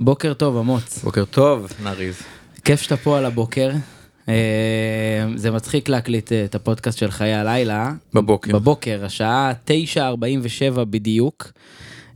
[0.00, 2.14] בוקר טוב אמוץ, בוקר טוב, נריז.
[2.64, 3.70] כיף שאתה פה על הבוקר.
[4.28, 4.34] אה,
[5.36, 7.92] זה מצחיק להקליט אה, את הפודקאסט של חיי הלילה.
[8.14, 8.52] בבוקר.
[8.52, 9.52] בבוקר, השעה
[9.94, 10.04] 9:47
[10.84, 11.50] בדיוק,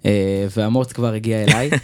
[0.06, 0.10] אה,
[0.56, 1.70] ואמוץ כבר הגיע אליי.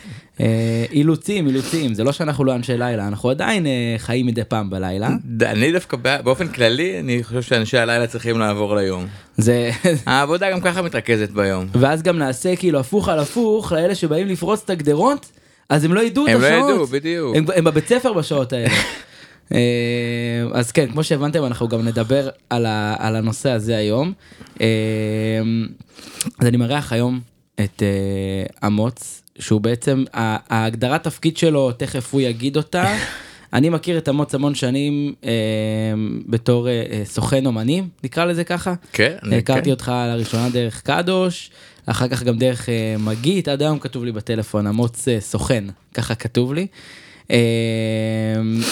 [0.93, 3.67] אילוצים, אילוצים, זה לא שאנחנו לא אנשי לילה, אנחנו עדיין
[3.99, 5.09] חיים מדי פעם בלילה.
[5.43, 9.07] אני דווקא בא- באופן כללי, אני חושב שאנשי הלילה צריכים לעבור ליום.
[9.37, 9.71] זה...
[10.07, 11.67] העבודה גם ככה מתרכזת ביום.
[11.73, 15.31] ואז גם נעשה כאילו הפוך על הפוך לאלה שבאים לפרוץ את הגדרות,
[15.69, 16.69] אז הם לא ידעו את הם השעות.
[16.69, 17.37] לא ידעו, בדיוק.
[17.37, 18.69] הם, הם בבית ספר בשעות האלה.
[19.55, 19.59] אה,
[20.53, 24.13] אז כן, כמו שהבנתם, אנחנו גם נדבר על, ה, על הנושא הזה היום.
[24.61, 24.67] אה,
[26.39, 27.21] אז אני מארח היום
[27.61, 32.95] את אה, אמוץ, שהוא בעצם, ההגדרת תפקיד שלו, תכף הוא יגיד אותה.
[33.53, 35.31] אני מכיר את אמוץ המון שנים אה,
[36.27, 38.75] בתור אה, סוכן אומנים, נקרא לזה ככה.
[38.93, 39.71] כן, הכרתי כן.
[39.71, 41.51] אותך לראשונה דרך קדוש,
[41.87, 46.15] אחר כך גם דרך אה, מגית, עד היום כתוב לי בטלפון, אמוץ אה, סוכן, ככה
[46.15, 46.67] כתוב לי.
[47.31, 47.37] אה,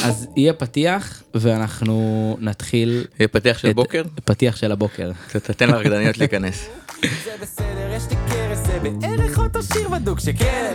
[0.04, 1.96] אז יהיה פתיח, ואנחנו
[2.40, 4.02] נתחיל יהיה פתיח של את- בוקר?
[4.24, 5.10] פתיח של הבוקר.
[5.32, 6.66] תתן לרקדניות להיכנס.
[7.02, 7.08] זה
[7.40, 10.72] בסדר, יש לי קרס, זה בערך אותו שיר בדוק שכן,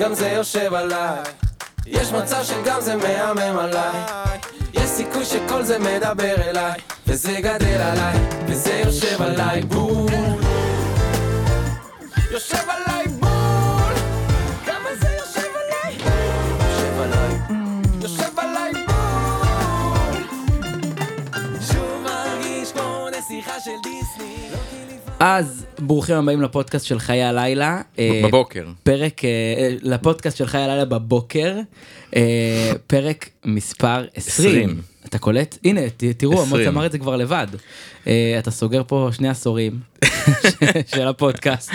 [0.00, 1.20] גם זה יושב עליי.
[1.86, 4.00] יש מצב שגם זה מהמם עליי.
[4.74, 6.72] יש סיכוי שכל זה מדבר אליי,
[7.06, 10.43] וזה גדל עליי, וזה יושב עליי בול.
[12.34, 13.94] יושב עליי בול!
[14.66, 15.96] כמה זה יושב עליי?
[15.96, 17.34] יושב עליי.
[18.02, 20.22] יושב עליי בול!
[21.60, 24.48] שוב מרגיש כמו נסיכה של דיסני.
[24.52, 24.58] לא
[25.20, 27.80] אז ברוכים הבאים לפודקאסט של חיי הלילה.
[27.98, 28.66] אה, בבוקר.
[28.82, 31.60] פרק, אה, לפודקאסט של חיי הלילה בבוקר,
[32.16, 34.50] אה, פרק מספר 20.
[34.50, 34.93] 20.
[35.14, 35.58] אתה קולט?
[35.64, 35.80] הנה,
[36.16, 36.68] תראו, 20.
[36.68, 37.46] אמר את זה כבר לבד.
[38.06, 39.80] אה, אתה סוגר פה שני עשורים
[40.94, 41.70] של הפודקאסט.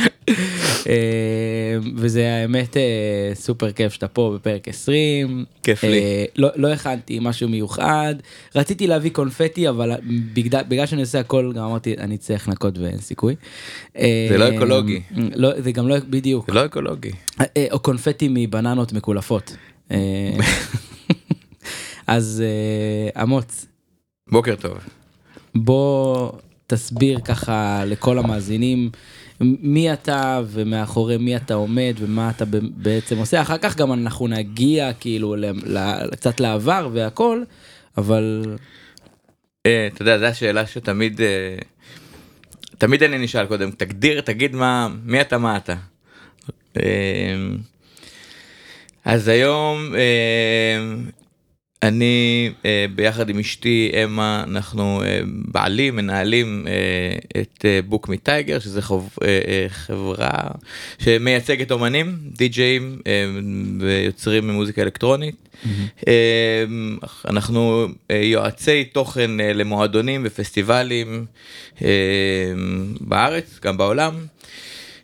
[0.90, 5.46] אה, וזה האמת אה, סופר כיף שאתה פה בפרק 20.
[5.64, 6.26] כיף לי.
[6.36, 8.16] לא, לא הכנתי משהו מיוחד,
[8.56, 9.92] רציתי להביא קונפטי, אבל
[10.34, 13.36] בגלל, בגלל שאני עושה הכל, גם אמרתי, אני צריך לנקות ואין סיכוי.
[13.94, 15.02] זה לא אקולוגי.
[15.36, 16.48] לא, זה גם לא, בדיוק.
[16.48, 17.12] זה לא אקולוגי.
[17.72, 19.56] או קונפטי מבננות מקולפות.
[22.10, 23.66] אז אה, אמוץ,
[24.32, 24.78] בוקר טוב.
[25.56, 26.32] בוא
[26.68, 28.90] תסביר ככה לכל המאזינים
[29.42, 33.42] מי אתה ומאחורי מי אתה עומד ומה אתה בעצם עושה.
[33.42, 35.36] אחר כך גם אנחנו נגיע כאילו
[36.12, 37.44] קצת לעבר והכל,
[37.98, 38.56] אבל
[39.66, 41.22] אה, אתה יודע, זו השאלה שתמיד...
[41.22, 41.56] אה,
[42.78, 45.76] תמיד אני נשאל קודם, תגדיר, תגיד מה, מי אתה, מה אתה.
[49.06, 49.94] אז היום
[51.84, 58.60] אני אה, ביחד עם אשתי אמה אנחנו אה, בעלים מנהלים אה, את אה, בוק מטייגר
[58.60, 60.30] שזה חוב, אה, אה, חברה
[61.00, 63.26] שמייצגת אומנים די-ג'אים אה,
[63.80, 65.36] ויוצרים ממוזיקה אלקטרונית.
[66.08, 66.64] אה,
[67.28, 71.26] אנחנו אה, יועצי תוכן אה, למועדונים ופסטיבלים
[71.82, 71.90] אה,
[73.02, 74.14] בארץ גם בעולם.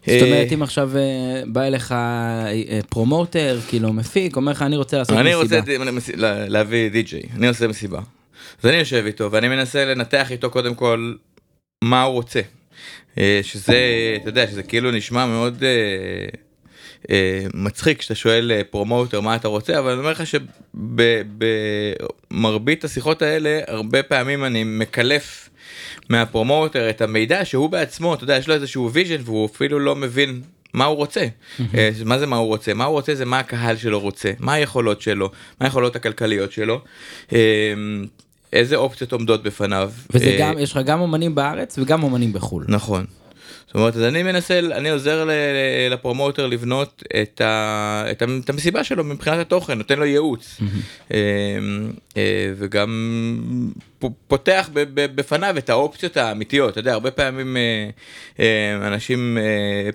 [0.08, 1.02] זאת אה, אומרת אם עכשיו אה,
[1.46, 2.48] בא אליך אה,
[2.90, 5.58] promoter כאילו מפיק אומר לך אני רוצה לעשות אני מסיבה.
[5.60, 8.00] רוצה מס- לה- להביא די-ג'יי, אני עושה מסיבה.
[8.64, 11.14] אז אני יושב איתו ואני מנסה לנתח איתו קודם כל
[11.84, 12.42] מה הוא רוצה.
[13.42, 13.76] שזה,
[14.22, 15.64] אתה יודע, שזה כאילו נשמע מאוד
[17.54, 20.24] מצחיק כשאתה שואל promoter מה אתה רוצה, אבל אני אומר לך
[22.32, 25.50] שבמרבית השיחות האלה, הרבה פעמים אני מקלף
[26.09, 29.96] מה promoter את המידע שהוא בעצמו, אתה יודע, יש לו איזשהו vision והוא אפילו לא
[29.96, 30.41] מבין
[30.74, 31.25] מה הוא רוצה.
[31.74, 32.74] אה, מה זה מה הוא רוצה?
[32.74, 35.31] מה הוא רוצה זה מה הקהל שלו רוצה, מה היכולות שלו,
[35.62, 36.81] מה היכולות הכלכליות שלו,
[37.34, 37.74] אה,
[38.53, 39.91] איזה אופציות עומדות בפניו.
[40.09, 42.66] וזה אה, גם יש לך גם אומנים בארץ וגם אומנים בחול.
[42.68, 43.06] נכון.
[43.75, 45.28] זאת אומרת, אז אני מנסה, אני עוזר
[45.90, 50.62] ל promoter לבנות את, ה, את, ה, את המסיבה שלו מבחינת התוכן, נותן לו ייעוץ.
[51.13, 51.18] אה,
[52.18, 52.90] אה, וגם
[54.28, 56.72] פותח בפניו את האופציות האמיתיות.
[56.72, 57.58] אתה יודע, הרבה פעמים
[58.40, 59.38] אה, אנשים,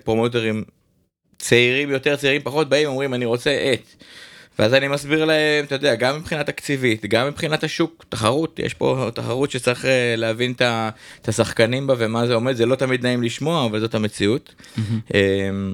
[0.03, 0.63] פרומוטרים
[1.37, 4.03] צעירים יותר, צעירים פחות, באים ואומרים, אני רוצה את.
[4.59, 9.09] ואז אני מסביר להם, אתה יודע, גם מבחינה תקציבית, גם מבחינת השוק, תחרות, יש פה
[9.13, 10.53] תחרות שצריך אה, להבין
[11.21, 14.55] את השחקנים בה ומה זה עומד, זה לא תמיד נעים לשמוע, אבל זאת המציאות.
[15.13, 15.73] אמ,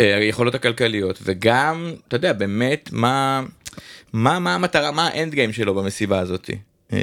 [0.00, 3.42] אה, היכולות הכלכליות, וגם, אתה יודע, באמת, מה,
[4.12, 6.50] מה, מה המטרה, מה האנד גיים שלו במסיבה הזאת.
[6.92, 6.98] אמ,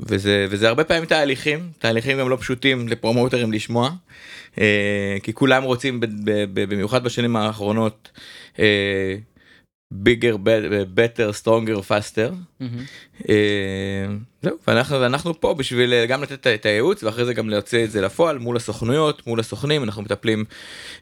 [0.00, 3.90] וזה, וזה הרבה פעמים תהליכים, תהליכים גם לא פשוטים לפרומוטרים לשמוע,
[4.60, 6.00] אה, כי כולם רוצים,
[6.52, 8.10] במיוחד בשנים האחרונות,
[8.59, 9.15] אה,
[9.93, 10.37] bigger,
[10.95, 12.31] better, stronger, faster.
[12.61, 13.08] אה,
[14.42, 17.90] זהו, ואנחנו, ואנחנו פה בשביל אה, גם לתת את הייעוץ ואחרי זה גם להוציא את
[17.90, 20.44] זה לפועל מול הסוכנויות, מול הסוכנים, אנחנו מטפלים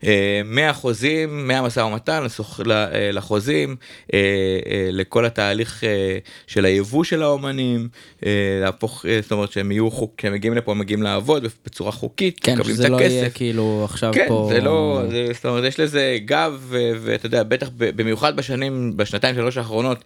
[0.05, 2.61] אה, מהחוזים, מהמשא ומתן לסוכ...
[2.71, 3.77] אה, לחוזים,
[4.15, 4.19] אה,
[4.67, 7.89] אה, לכל התהליך אה, של היבוא של האומנים,
[8.27, 8.31] אה,
[8.63, 12.41] להפוך, אה, זאת אומרת שהם יהיו חוק, כשהם מגיעים לפה הם מגיעים לעבוד בצורה חוקית,
[12.41, 13.31] כן, שזה לא יהיה.
[13.31, 14.51] כאילו עכשיו כן, פה...
[14.53, 19.57] זה לא, זה, זאת אומרת, יש לזה גב, ואתה יודע, בטח במיוחד בשנים, בשנתיים שלוש
[19.57, 20.05] האחרונות,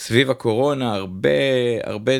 [0.00, 1.28] סביב הקורונה, הרבה,
[1.84, 2.12] הרבה,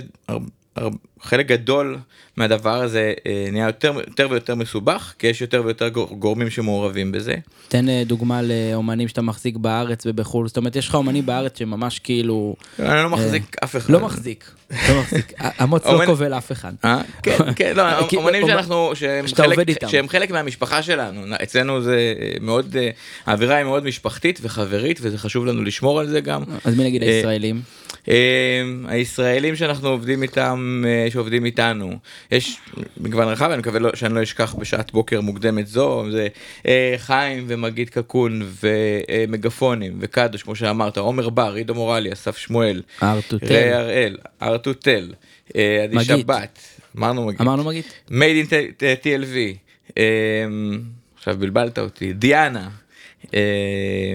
[0.76, 1.99] הרבה, חלק גדול
[2.37, 7.12] מהדבר הזה אה, נהיה יותר, יותר ויותר מסובך, כי יש יותר ויותר גור- גורמים שמעורבים
[7.12, 7.34] בזה.
[7.69, 11.99] תן אה, דוגמה לאומנים שאתה מחזיק בארץ ובחו"ל, זאת אומרת יש לך אומנים בארץ שממש
[11.99, 13.93] כאילו אני לא מחזיק אף אחד.
[13.93, 14.50] לא מחזיק,
[14.88, 15.32] לא מחזיק,
[15.62, 16.72] אמוץ לא כובל אף אחד.
[16.84, 17.00] אה?
[17.23, 17.82] כן, כן, לא,
[18.16, 18.93] אומנים שאנחנו,
[19.88, 22.90] שהם חלק, מהמשפחה שלנו, אצלנו זה אה, מאוד, אה,
[23.26, 26.43] האווירה היא מאוד משפחתית וחברית וזה חשוב לנו לשמור על זה גם.
[26.64, 27.61] אז מי נגיד אה, הישראלים?
[28.08, 28.14] אה,
[28.88, 31.98] הישראלים שאנחנו עובדים איתם, אה, שעובדים איתנו,
[32.30, 32.58] יש
[32.96, 36.28] מגוון רחב, אני מקווה לא- שאני לא אשכח בשעת בוקר מוקדמת זו, זה
[36.66, 43.46] אה, חיים ומגיד קקון ומגפונים וקדוש, כמו שאמרת, עומר בר, עידו מורלי, אסף שמואל, ארטוטל.
[43.46, 45.12] ריי הראל, ארטוטל,
[45.56, 46.04] אה, עדי.
[46.04, 46.58] שבת,
[46.98, 47.84] אמרנו מגיד, אמרנו מגיד?
[48.08, 48.52] made in
[49.04, 49.36] TLV,
[49.98, 50.02] אה,
[51.16, 52.68] עכשיו בלבלת אותי, דיאנה.
[53.34, 53.40] אה,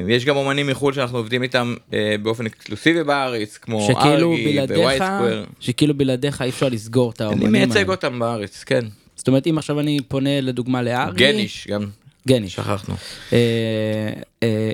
[0.09, 5.43] יש גם אומנים מחו"ל שאנחנו עובדים איתם אה, באופן אקסקלוסיבי בארץ כמו ארגי ווייט סקוואר.
[5.59, 7.91] שכאילו בלעדיך אי אפשר לסגור את אני האומנים מייצג האלה.
[7.91, 8.85] אותם בארץ, כן.
[9.15, 11.85] זאת אומרת אם עכשיו אני פונה לדוגמה לארגי, גניש גם,
[12.27, 12.95] גניש, שכחנו.
[13.33, 14.09] אה,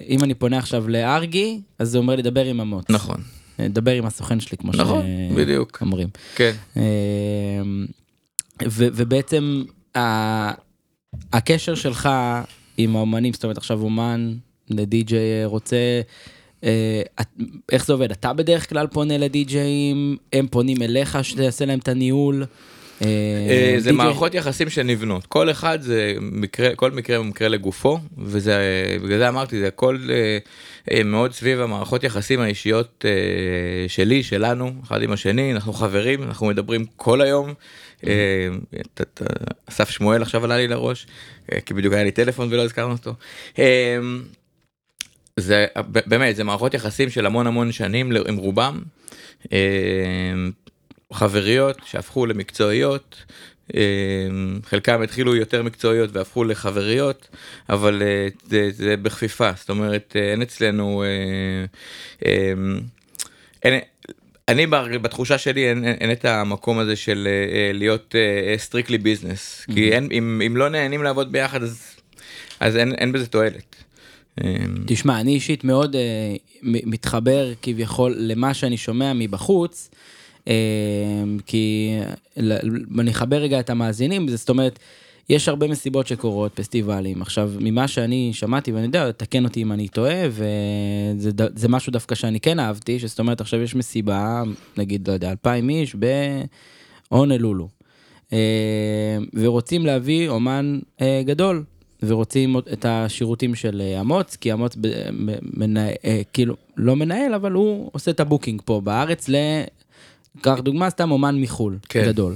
[0.10, 2.86] אם אני פונה עכשיו לארגי, אז זה אומר לי דבר עם אמוץ.
[2.90, 3.22] נכון,
[3.60, 5.06] דבר עם הסוכן שלי כמו נכון,
[5.36, 5.78] בדיוק.
[5.80, 6.08] שאומרים.
[6.36, 6.52] כן.
[8.62, 9.64] ובעצם
[11.34, 12.10] הקשר שלך
[12.84, 14.34] עם האומנים, זאת אומרת עכשיו אומן
[14.70, 15.76] לדי-ג'יי רוצה,
[16.64, 17.28] אה, את-
[17.72, 18.12] איך זה עובד?
[18.12, 22.46] אתה בדרך כלל פונה לדי-ג'אים, הם פונים אליך שתעשה להם את הניהול?
[23.02, 23.08] אה,
[23.50, 28.54] אה, זה מערכות יחסים שנבנות כל אחד זה מקרה כל מקרה הוא מקרה לגופו וזה
[29.04, 30.38] בגלל זה אמרתי זה הכל אה,
[30.92, 33.12] אה, מאוד סביב המערכות יחסים האישיות אה,
[33.88, 37.54] שלי שלנו אחד עם השני אנחנו חברים אנחנו מדברים כל היום.
[38.08, 38.48] אה,
[39.66, 41.08] אסף שמואל עכשיו עלה לי לראש
[41.52, 43.14] אה, כי בדיוק היה לי טלפון ולא הזכרנו אותו.
[43.60, 43.98] אה,
[45.38, 48.82] זה באמת זה מערכות יחסים של המון המון שנים עם רובם.
[51.14, 53.24] חבריות שהפכו למקצועיות.
[54.66, 57.30] חלקם התחילו יותר מקצועיות והפכו לחבריות
[57.70, 58.02] אבל
[58.44, 61.04] זה, זה בכפיפה זאת אומרת אין אצלנו
[63.64, 63.80] אין,
[64.48, 64.68] אני
[65.02, 68.16] בתחושה שלי אין, אין, אין את המקום הזה של אה, אה, להיות
[68.58, 71.96] strictly business כי אין אם, אם לא נהנים לעבוד ביחד אז,
[72.60, 73.76] אז אין, אין בזה תועלת.
[74.44, 74.56] אה,
[74.86, 76.02] תשמע, אני אישית מאוד אה,
[76.64, 79.90] מתחבר כביכול למה שאני שומע מבחוץ,
[80.48, 80.54] אה,
[81.46, 81.96] כי
[83.00, 84.80] אני אחבר רגע את המאזינים, זאת אומרת,
[85.30, 87.22] יש הרבה מסיבות שקורות, פסטיבלים.
[87.22, 92.40] עכשיו, ממה שאני שמעתי, ואני יודע, תקן אותי אם אני טועה, וזה משהו דווקא שאני
[92.40, 94.44] כן אהבתי, שזאת אומרת, עכשיו יש מסיבה,
[94.78, 95.96] נגיד, לא יודע, אלפיים איש
[97.12, 97.68] בהונלולו.
[98.34, 101.64] אה, ורוצים להביא אומן אה, גדול,
[102.04, 104.76] ורוצים את השירותים של אה, אמוץ, כי אמוץ
[105.42, 105.94] מנהל,
[106.34, 109.36] כאילו, לא מנהל, אבל הוא עושה את ה booking פה בארץ ל...
[110.42, 112.06] קח דוגמה, סתם אומן מחו"ל, כן.
[112.06, 112.36] גדול.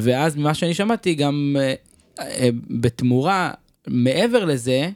[0.00, 1.74] ואז ממה שאני שמעתי, גם אה,
[2.18, 2.48] אה,
[2.80, 3.50] בתמורה,
[3.86, 4.88] מעבר לזה,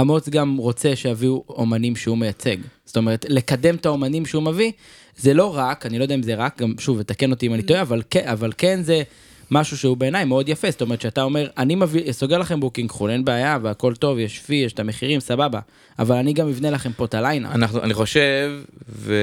[0.00, 2.56] אמוץ גם רוצה שיביאו אומנים שהוא מייצג.
[2.84, 4.72] זאת אומרת, לקדם את האומנים שהוא מביא,
[5.16, 7.62] זה לא רק, אני לא יודע אם זה רק, גם שוב, תקן אותי אם אני
[7.62, 9.02] טועה, אבל כן, אבל כן זה
[9.50, 10.70] משהו שהוא בעיניי מאוד יפה.
[10.70, 14.38] זאת אומרת, שאתה אומר, אני מביא, סוגר לכם booking חו"ל, אין בעיה, והכל טוב, יש
[14.38, 15.60] פי, יש את המחירים, סבבה.
[15.98, 17.54] אבל אני גם אבנה לכם פה את ה lineup.
[17.54, 18.52] אנחנו, אני חושב
[18.88, 19.14] ו,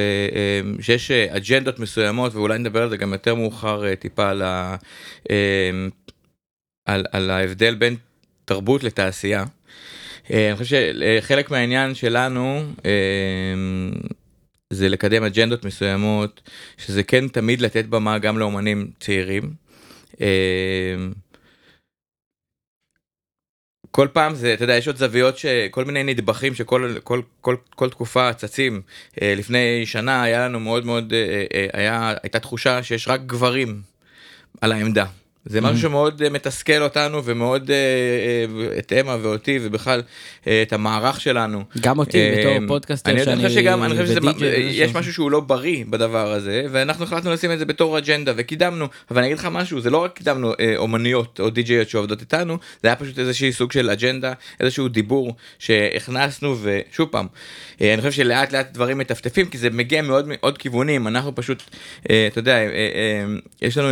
[0.82, 4.76] שיש אה, אג'נדות מסוימות ואולי נדבר על זה גם יותר מאוחר אה, טיפה על, ה,
[5.32, 5.72] אה,
[6.86, 7.96] על, על ההבדל בין
[8.46, 9.46] תרבות לתעשייה.
[10.30, 12.64] אני חושב שחלק מהעניין שלנו
[14.70, 16.42] זה לקדם אג'נדות מסוימות
[16.78, 19.54] שזה כן תמיד לתת במה גם לאומנים צעירים.
[20.22, 20.96] אה,
[23.92, 27.90] כל פעם זה, אתה יודע, יש עוד זוויות שכל מיני נדבכים שכל כל, כל, כל
[27.90, 28.82] תקופה צצים.
[29.22, 33.82] אה, לפני שנה היה לנו מאוד מאוד, אה, אה, היה, הייתה תחושה שיש רק גברים
[34.62, 35.06] על העמדה.
[35.46, 40.02] זה משהו שמאוד אה, מתסכל אותנו ומאוד אה, אה, את אמה ואותי ובכלל
[40.44, 41.64] את המערך שלנו.
[41.82, 44.98] גם אותי בתור פודקאסטר שאני אני חושב שגם, אני חושב שזה, ודי-ג'יי וזה יש שם.
[44.98, 49.18] משהו שהוא לא בריא בדבר הזה, ואנחנו החלטנו לשים את זה בתור אג'נדה וקידמנו, אבל
[49.18, 52.96] אני אגיד לך משהו, זה לא רק קידמנו אומניות או די-ג'יות שעובדות איתנו, זה היה
[52.96, 57.28] פשוט איזשהי סוג של אג'נדה, איזשהו דיבור שהכנסנו, ושוב פעם,
[57.82, 61.64] אני חושב שלאט לאט דברים מטפטפים, כי זה מגיע מאוד כיוונים, אנחנו פשוט,
[62.04, 62.58] אתה יודע,
[63.62, 63.90] יש לנו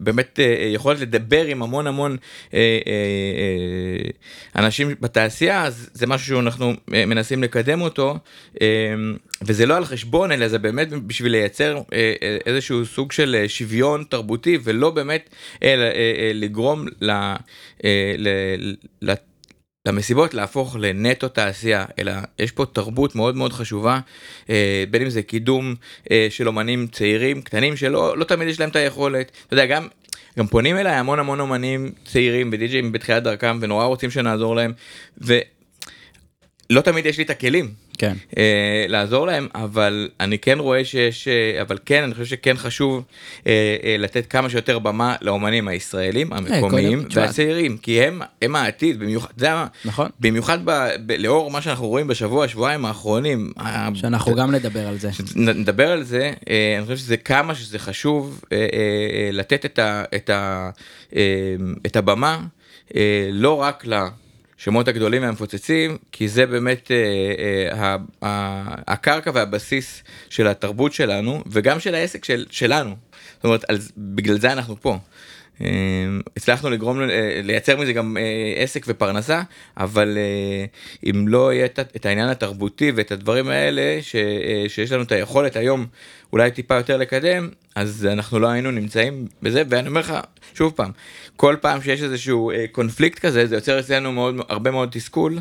[0.00, 0.38] באמת
[0.74, 2.16] יכולת לדבר עם המון המון
[2.54, 4.10] אה, אה, אה,
[4.62, 8.18] אנשים בתעשייה, אז זה משהו שאנחנו אה, מנסים לקדם אותו,
[8.60, 8.66] אה,
[9.42, 13.48] וזה לא על חשבון, אלא זה באמת בשביל לייצר אה, אה, איזשהו סוג של אה,
[13.48, 15.30] שוויון תרבותי, ולא באמת
[15.62, 17.10] אלא, אה, אה, לגרום ל...
[17.84, 18.14] אה,
[19.86, 24.00] למסיבות להפוך לנטו תעשייה, אלא יש פה תרבות מאוד מאוד חשובה,
[24.50, 25.74] אה, בין אם זה קידום
[26.10, 29.32] אה, של אומנים צעירים, קטנים, שלא לא תמיד יש להם את היכולת.
[29.46, 29.88] אתה יודע, גם,
[30.38, 34.72] גם פונים אליי המון המון אומנים צעירים ודי-ג'אים בתחילת דרכם, ונורא רוצים שנעזור להם,
[35.18, 37.85] ולא תמיד יש לי את הכלים.
[37.98, 38.12] כן.
[38.38, 38.42] אה,
[38.88, 43.04] לעזור להם, אבל אני כן רואה שיש, אה, אבל כן, אני חושב שכן חשוב
[43.46, 43.52] אה,
[43.84, 47.22] אה, לתת כמה שיותר במה לאומנים הישראלים, המקומיים תשמע.
[47.22, 50.08] והצעירים, כי הם, הם העתיד, במיוחד, זה ה- נכון.
[50.20, 50.70] במיוחד ב,
[51.06, 53.52] ב, לאור מה שאנחנו רואים בשבוע, שבועיים האחרונים.
[53.58, 55.10] ה- שאנחנו גם נדבר על זה.
[55.36, 59.78] נדבר על זה, אה, אני חושב שזה כמה שזה חשוב אה, אה, אה, לתת את,
[59.78, 60.70] ה, את, ה,
[61.16, 61.22] אה,
[61.86, 62.40] את הבמה,
[62.96, 63.00] אה,
[63.32, 63.84] לא רק
[64.60, 66.96] לשמות הגדולים והמפוצצים, כי זה באמת אה,
[67.76, 67.96] אה, ה-
[68.26, 72.96] ה- הקרקע והבסיס של התרבות שלנו, וגם של העסק של, שלנו.
[73.34, 74.98] זאת אומרת, על, בגלל זה אנחנו פה.
[75.64, 75.68] אה,
[76.36, 78.22] הצלחנו לגרום, אה, לייצר מזה גם אה,
[78.62, 79.42] עסק ופרנסה,
[79.76, 80.64] אבל אה,
[81.10, 84.16] אם לא יהיה את העניין התרבותי ואת הדברים האלה, ש-
[84.68, 85.86] שיש לנו את היכולת היום
[86.32, 90.14] אולי טיפה יותר לקדם, אז אנחנו לא היינו נמצאים בזה, ואני אומר לך,
[90.54, 90.90] שוב פעם,
[91.36, 95.38] כל פעם שיש איזשהו קונפליקט כזה, זה יוצר אצלנו מאוד, הרבה מאוד תסכול,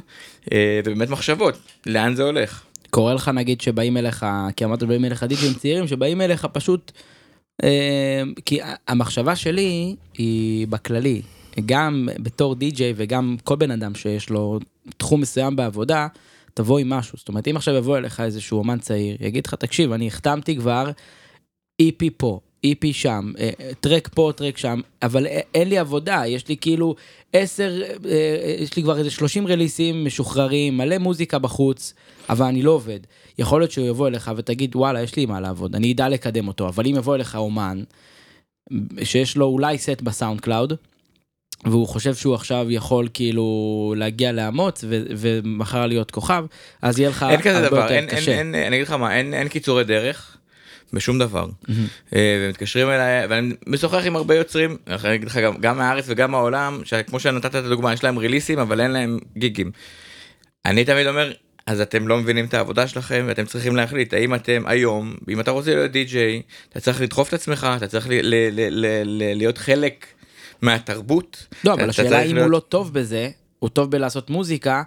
[0.85, 2.63] ובאמת מחשבות, לאן זה הולך.
[2.89, 6.91] קורה לך נגיד שבאים אליך, כי אמרת באים אליך דיג'ים צעירים, שבאים אליך פשוט,
[8.45, 11.21] כי ה- המחשבה שלי היא בכללי,
[11.65, 14.59] גם בתור די-ג'יי וגם כל בן אדם שיש לו
[14.97, 16.07] תחום מסוים בעבודה,
[16.53, 17.17] תבוא עם משהו.
[17.17, 20.91] זאת אומרת, אם עכשיו יבוא אליך איזשהו אומן צעיר, יגיד לך, תקשיב, אני החתמתי כבר
[21.81, 22.39] EP פה,
[22.73, 26.95] EP שם, אה, אה, טרק פה, טרק שם, אבל אין לי עבודה, יש לי כאילו
[27.33, 31.93] עשר, אה, יש לי כבר איזה 30 רליסים משוחררים, מלא מוזיקה בחוץ,
[32.29, 32.99] אבל אני לא עובד.
[33.37, 36.67] יכול להיות שהוא יבוא אליך ותגיד, וואלה, יש לי מה לעבוד, אני אדע לקדם אותו,
[36.67, 37.83] אבל אם יבוא אליך אומן,
[39.03, 40.73] שיש לו אולי סט ב SoundCloud,
[41.65, 46.45] והוא חושב שהוא עכשיו יכול כאילו להגיע לאמוץ ו- ומחר להיות כוכב,
[46.81, 48.31] אז יהיה לך כזה הרבה דבר, יותר אין, אין, קשה.
[48.31, 50.34] אין, אני אגיד לך מה, אין, אין קיצורי דרך
[50.95, 51.47] בשום דבר.
[52.15, 56.31] אה, ומתקשרים אליי, ואני משוחח עם הרבה יוצרים, אני אגיד לך גם, גם מהארץ וגם
[56.31, 59.71] מהעולם, שכמו שנתת את הדוגמה, יש להם ריליסים אבל אין להם גיגים.
[60.65, 61.31] אני תמיד אומר,
[61.67, 65.51] אז אתם לא מבינים את העבודה שלכם ואתם צריכים להחליט האם אתם היום, אם אתה
[65.51, 68.07] רוצה להיות די-ג'יי, אתה צריך לדחוף את עצמך, אתה צריך
[69.35, 70.05] להיות חלק
[70.61, 71.47] מהתרבות.
[71.63, 74.83] לא, אבל השאלה אם הוא לא טוב בזה, הוא טוב בלעשות מוזיקה,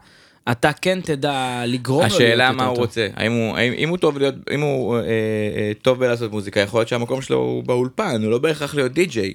[0.50, 2.84] אתה כן תדע לגרום לו להיות השאלה יותר מה הוא טוב.
[2.84, 6.60] רוצה, האם הוא, האם, אם הוא טוב להיות, אם הוא אה, אה, טוב בלעשות מוזיקה,
[6.60, 9.32] יכול להיות שהמקום שלו הוא באולפן, הוא לא בהכרח להיות די-ג'יי.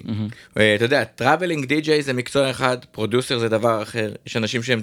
[0.58, 4.80] אה, אתה יודע, traveling DJ זה מקצוע אחד, producer זה דבר אחר, יש אנשים שהם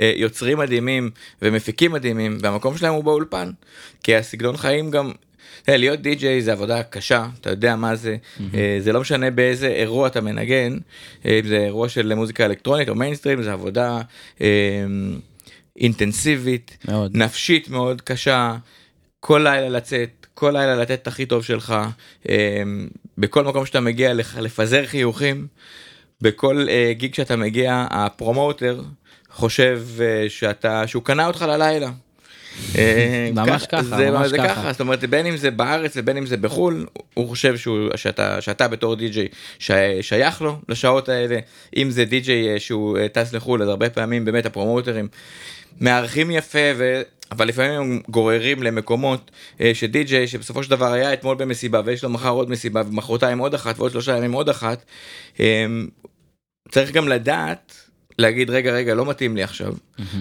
[0.00, 1.10] אה, יוצרים מדהימים
[1.42, 3.50] ומפיקים מדהימים, והמקום שלהם הוא באולפן,
[4.02, 5.12] כי הסגנון חיים גם...
[5.68, 8.16] אה, להיות די-ג'יי זה עבודה קשה, אתה יודע מה זה,
[8.54, 10.78] אה, זה לא משנה באיזה אירוע אתה מנגן,
[11.26, 14.00] אה, אם זה אירוע של מוזיקה אלקטרונית או מיינסטרים, זה עבודה
[14.40, 14.46] אה,
[15.80, 17.16] אינטנסיבית, מאוד.
[17.16, 18.56] נפשית מאוד קשה,
[19.20, 21.74] כל לילה לצאת, כל לילה לתת את הכי טוב שלך,
[22.28, 22.62] אה,
[23.18, 25.46] בכל מקום שאתה מגיע לך- לפזר חיוכים,
[26.20, 28.80] בכל אה, gig שאתה מגיע, ה promoter
[29.30, 31.90] חושב אה, שאתה, שהוא קנה אותך ללילה.
[32.78, 34.48] אה, ממש ככה, זה, ממש זה ככה.
[34.48, 38.40] ככה, זאת אומרת בין אם זה בארץ ובין אם זה בחול, הוא חושב שהוא, שאתה,
[38.40, 39.28] שאתה בתור די-ג'יי
[39.58, 41.38] שי- שייך לו לשעות האלה,
[41.76, 45.08] אם זה די-ג'יי אה, שהוא אה, טס לחול, אז הרבה פעמים באמת הפרומוטרים
[45.80, 47.02] מארחים יפה, ו...
[47.32, 49.30] אבל לפעמים הם גוררים למקומות
[49.60, 53.54] אה, שדי-ג'יי שבסופו של דבר היה אתמול במסיבה ויש לו מחר עוד מסיבה ומחרתיים עוד
[53.54, 54.84] אחת ועוד שלושה ימים עוד אחת,
[55.40, 55.66] אה,
[56.70, 57.86] צריך גם לדעת
[58.18, 59.74] להגיד רגע רגע לא מתאים לי עכשיו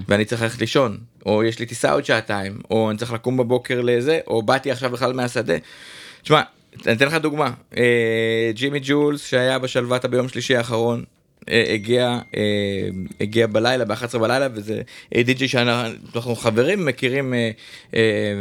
[0.07, 3.81] ואני צריך ללכת לישון או יש לי טיסה עוד שעתיים או אני צריך לקום בבוקר
[3.81, 5.55] לזה או באתי עכשיו בכלל מהשדה.
[6.23, 6.41] תשמע
[6.85, 11.03] אני אתן לך דוגמה אה, ג'ימי ג'ולס שהיה בשלוותה ביום שלישי האחרון.
[11.49, 12.41] אה, הגיע אה,
[13.21, 14.81] הגיע בלילה ב-11 בלילה וזה
[15.15, 17.33] אה, די.ג'י שאנחנו חברים מכירים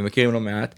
[0.05, 0.75] מכירים לא מעט.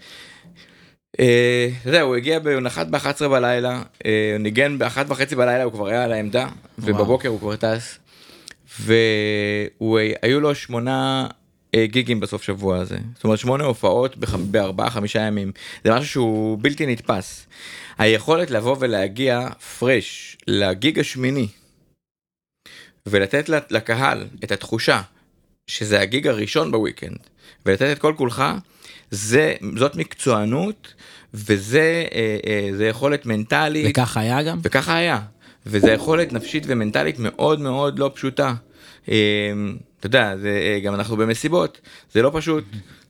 [1.85, 6.03] יודע, הוא הגיע, הוא נחת ב-11 בלילה, הוא ניגן ב-1 וחצי בלילה, הוא כבר היה
[6.03, 6.47] על העמדה,
[6.79, 7.99] ובבוקר הוא כבר טס.
[8.79, 11.27] והיו לו שמונה
[11.75, 12.97] גיגים בסוף שבוע הזה.
[13.15, 15.51] זאת אומרת, שמונה הופעות בח- בארבעה, חמישה ימים.
[15.83, 17.47] זה משהו שהוא בלתי נתפס.
[17.97, 19.47] היכולת לבוא ולהגיע
[19.79, 21.47] פרש לגיג השמיני,
[23.07, 25.01] ולתת לקהל את התחושה
[25.67, 27.17] שזה הגיג הראשון בוויקנד,
[27.65, 28.43] ולתת את כל כולך,
[29.11, 30.93] זה, זאת מקצוענות,
[31.33, 33.85] וזה אה, אה, זה יכולת מנטלית.
[33.89, 34.59] וכך היה גם?
[34.63, 35.19] וככה היה.
[35.65, 38.53] וזה יכולת נפשית ומנטלית מאוד מאוד לא פשוטה.
[39.09, 39.15] אה,
[39.99, 42.63] אתה יודע, זה, אה, גם אנחנו במסיבות, זה לא פשוט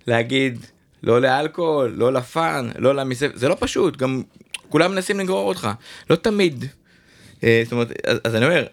[0.07, 0.65] להגיד
[1.03, 4.21] לא לאלכוהול, לא לפאן, לא למסב, זה לא פשוט, גם
[4.69, 5.69] כולם מנסים לגרור אותך,
[6.09, 6.65] לא תמיד.
[7.43, 8.65] אה, זאת אומרת, אז, אז אני אומר,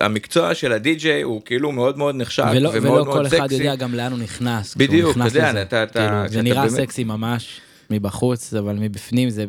[0.00, 3.54] המקצוע של הדי-ג'יי הוא כאילו מאוד מאוד נחשק ולא, ומאוד ולא מאוד כל אחד סקסי.
[3.54, 4.74] יודע גם לאן הוא נכנס.
[4.76, 5.62] בדיוק, נכנס אתה יודע.
[5.62, 9.44] אתה- אתה- כאילו, זה נראה באמת- סקסי ממש מבחוץ, אבל מבפנים זה...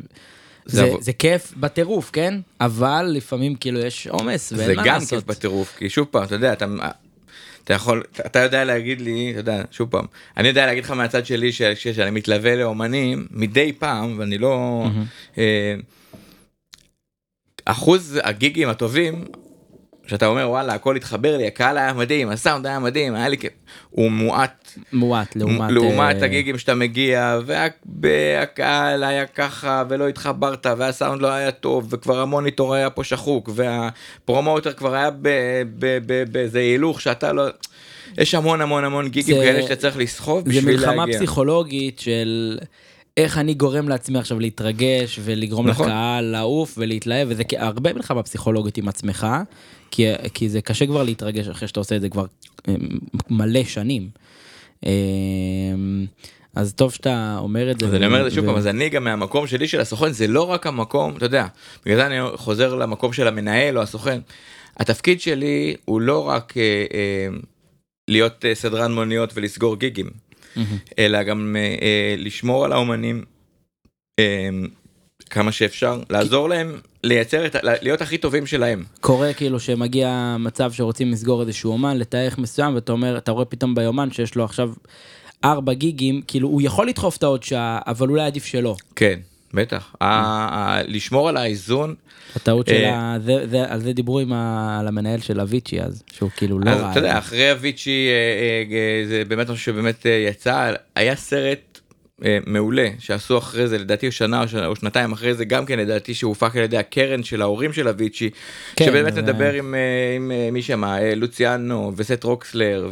[0.66, 2.34] זה זה, זה כיף בטירוף, כן?
[2.62, 5.10] אבל לפעמים כאילו יש עומס ואין זה מה גם לעשות.
[5.10, 6.66] כיף בטירוף, כי שוב פעם, אתה יודע, אתה,
[7.64, 10.06] אתה יכול, אתה יודע להגיד לי, אתה יודע, שוב פעם,
[10.38, 14.86] אני יודע להגיד לך מהצד שלי ש- ש- שאני מתלווה לאומנים מדי פעם, ואני לא...
[15.38, 15.76] אה,
[17.72, 19.26] אחוז הגיגים הטובים,
[20.08, 23.52] שאתה אומר וואלה הכל התחבר לי, הקהל היה מדהים, הסאונד היה מדהים, היה לי כיף,
[23.90, 25.72] הוא מועט מועט לעומת...
[25.72, 27.40] לעומת אה, הגיגים שאתה מגיע
[28.02, 34.74] והקהל היה ככה ולא התחברת והסאונד לא היה טוב וכבר המוניטור היה פה שחוק והפרומוטר
[34.74, 35.10] כבר היה
[36.32, 37.44] באיזה הילוך שאתה לא...
[38.18, 40.92] יש המון המון המון גיגים זה- כאלה שאתה צריך לסחוב זה בשביל להגיע.
[40.92, 42.58] מלחמה פסיכולוגית של
[43.18, 45.86] איך אני גורם לעצמי עכשיו להתרגש ולגרום נכון.
[45.86, 49.28] לקהל לעוף ולהתלהב וזה הרבה מלחמה פסיכולוגית עם עצמך
[49.92, 52.26] כי, כי זה קשה כבר להתרגש אחרי שאתה עושה את זה כבר
[52.68, 52.76] אה,
[53.30, 54.10] מלא שנים.
[54.86, 54.92] אה,
[56.56, 57.86] אז טוב שאתה אומר את זה.
[57.88, 60.28] אז אני אומר את זה שוב פעם, אז אני גם מהמקום שלי של הסוכן, זה
[60.28, 61.46] לא רק המקום, אתה יודע,
[61.86, 64.20] בגלל זה אני חוזר למקום של המנהל או הסוכן.
[64.78, 67.28] התפקיד שלי הוא לא רק אה, אה,
[68.08, 70.27] להיות אה, סדרן מוניות ולסגור גיגים.
[71.00, 73.24] אלא גם אה, אה, לשמור על האומנים
[74.20, 74.50] אה,
[75.30, 78.84] כמה שאפשר, לעזור להם לייצר את, להיות הכי טובים שלהם.
[79.02, 83.76] קורה כאילו שמגיע מצב שרוצים לסגור איזשהו אומן לתאריך מסוים ואתה אומר אתה רואה פתאום
[83.76, 84.70] ביומן שיש לו עכשיו
[85.44, 88.76] ארבע גיגים כאילו הוא יכול לדחוף את העוד שעה אבל אולי עדיף שלא.
[88.96, 89.20] כן,
[89.54, 89.96] בטח.
[90.88, 91.96] לשמור על האיזון,
[92.36, 93.20] הטעות של אה, ה...
[93.20, 94.78] זה, זה, על זה דיברו עם ה...
[94.80, 96.92] על המנהל של אביצ'י אז שהוא כאילו לא אז ראה.
[96.92, 101.80] אתה יודע, אחרי אביצ'י, אה, אה, זה באמת משהו שבאמת יצא, היה סרט
[102.46, 106.64] מעולה שעשו אחרי זה, לדעתי שנה או, שנתיים אחרי זה, גם כן לדעתי שהופק על
[106.64, 108.30] ידי הקרן של ההורים של אביצ'י,
[108.76, 109.76] כן, שבאמת זה- מדבר עם,
[110.16, 112.90] עם מי שמה, לוציאנו וסת' טרוקסלר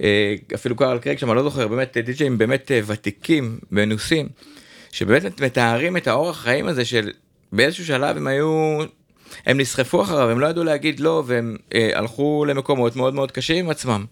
[0.00, 4.28] ואפילו קארל קרייג שם, אני לא זוכר, באמת די.ג'אים באמת ותיקים, מנוסים,
[4.92, 7.10] שבאמת מתארים את האורח חיים הזה של
[7.52, 8.78] באיזשהו שלב הם היו
[9.46, 13.64] הם נסחפו אחריו, הם לא ידעו להגיד לא, והם אה, הלכו למקומות מאוד מאוד קשים
[13.64, 14.04] עם עצמם,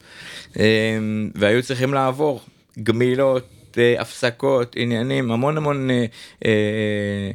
[0.58, 0.98] אה,
[1.34, 2.40] והיו צריכים לעבור
[2.82, 3.46] גמילות,
[3.78, 6.04] אה, הפסקות, עניינים, המון המון, אה,
[6.44, 7.30] אה,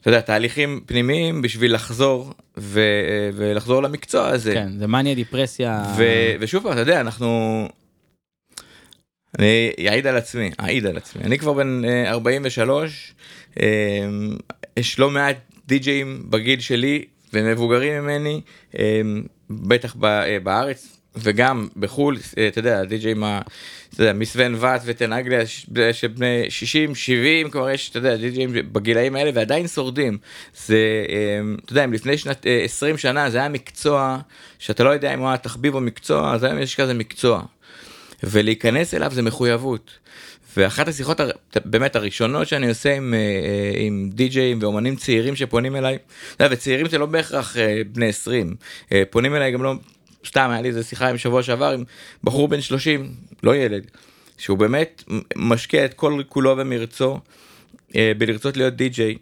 [0.00, 4.54] אתה יודע, תהליכים פנימיים בשביל לחזור ו, אה, ולחזור למקצוע הזה.
[4.54, 5.84] כן זה מניה דיפרסיה.
[5.96, 6.04] ו,
[6.40, 7.68] ושוב פעם, אתה יודע, אנחנו...
[9.38, 11.22] אני אעיד על עצמי, אעיד על עצמי.
[11.24, 13.14] אני כבר בן אה, 43,
[13.60, 13.66] אה,
[14.76, 18.40] יש לא מעט די-ג'אים בגיל שלי ומבוגרים ממני,
[18.78, 19.00] אה,
[19.50, 23.40] בטח אה, בארץ וגם בחו"ל, אה, אתה יודע, די-ג'אים, ה-
[23.94, 29.16] אתה יודע, מסוון ואט וטנגליה ש- שבני 60, 70, כבר יש, אתה יודע, די-ג'אים בגילאים
[29.16, 30.18] האלה ועדיין שורדים.
[30.66, 30.76] זה,
[31.08, 34.18] אה, אתה יודע, אם לפני שנת אה, 20 שנה זה היה מקצוע
[34.58, 37.42] שאתה לא יודע אם הוא היה תחביב או מקצוע, אז היום יש כזה מקצוע.
[38.22, 39.90] ולהיכנס אליו זה מחויבות.
[40.56, 41.30] ואחת השיחות הר-
[41.64, 45.98] באמת הראשונות שאני עושה עם, אה, אה, עם די-ג'אים ואומנים צעירים שפונים אליי,
[46.40, 48.54] וצעירים זה לא בהכרח אה, בני 20,
[48.92, 49.74] אה, פונים אליי גם לא,
[50.26, 51.84] סתם היה לי איזה שיחה עם שבוע שעבר עם
[52.24, 53.12] בחור בן 30,
[53.42, 53.86] לא ילד,
[54.38, 55.04] שהוא באמת
[55.36, 57.18] משקיע את כל כולו ומרצו
[58.18, 59.16] בלרצות להיות די-ג'יי.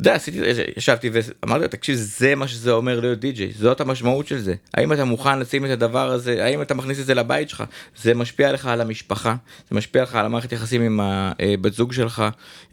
[0.00, 0.38] יודע, עשיתי,
[0.76, 4.54] ישבתי ואמרתי לו, תקשיב, זה מה שזה אומר להיות די-ג'יי, זאת המשמעות של זה.
[4.74, 7.64] האם אתה מוכן לשים את הדבר הזה, האם אתה מכניס את זה לבית שלך,
[7.96, 9.36] זה משפיע לך על המשפחה,
[9.70, 12.22] זה משפיע לך על המערכת יחסים עם הבת זוג שלך,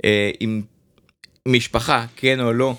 [0.05, 0.61] אה, עם
[1.47, 2.75] משפחה, כן או לא.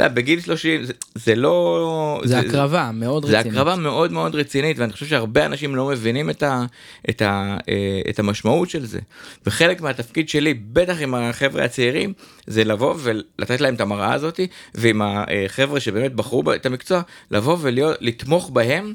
[0.00, 2.20] יודע, בגיל 30 זה, זה לא...
[2.24, 3.58] זה הקרבה מאוד זה רצינית.
[3.58, 6.64] הקרבה מאוד מאוד רצינית ואני חושב שהרבה אנשים לא מבינים את, ה,
[7.10, 9.00] את, ה, אה, את המשמעות של זה.
[9.46, 12.12] וחלק מהתפקיד שלי, בטח עם החבר'ה הצעירים,
[12.46, 14.40] זה לבוא ולתת להם את המראה הזאת,
[14.74, 18.94] ועם החבר'ה שבאמת בחרו את המקצוע, לבוא ולתמוך בהם.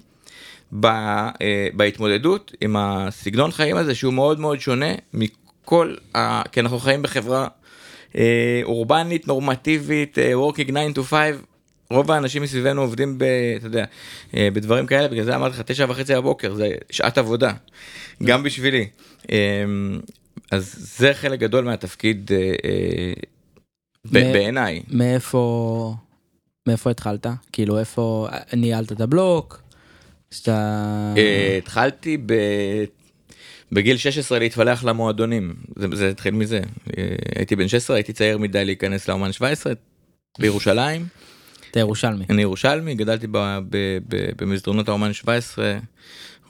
[0.86, 4.94] אה, בהתמודדות עם הסגנון חיים הזה שהוא מאוד מאוד שונה
[5.70, 6.50] כל, ה...
[6.52, 7.48] כי אנחנו חיים בחברה
[8.64, 11.36] אורבנית, נורמטיבית, אה, working 9 to 5,
[11.90, 13.24] רוב האנשים מסביבנו עובדים ב...
[13.58, 13.86] אתה יודע,
[14.38, 17.54] אה, בדברים כאלה, בגלל זה אמרתי לך, תשע וחצי בבוקר, זה שעת עבודה,
[18.24, 18.88] גם בשבילי.
[19.32, 19.64] אה,
[20.52, 23.14] אז זה חלק גדול מהתפקיד אה, אה,
[24.12, 24.82] בעיניי.
[24.90, 25.94] מאיפה,
[26.68, 27.28] מאיפה התחלת?
[27.52, 29.62] כאילו איפה ניהלת את הבלוק?
[30.32, 31.14] שאתה...
[31.18, 32.34] אה, התחלתי ב...
[33.72, 36.60] בגיל 16 להתפלח למועדונים, זה, זה התחיל מזה.
[36.98, 39.74] אה, הייתי בן 16, הייתי צעיר מדי להיכנס לאומן 17
[40.40, 41.06] בירושלים.
[41.72, 42.26] אתה ירושלמי.
[42.30, 43.38] אני ירושלמי, גדלתי ב,
[43.70, 43.78] ב,
[44.08, 45.78] ב, במסדרונות האומן 17.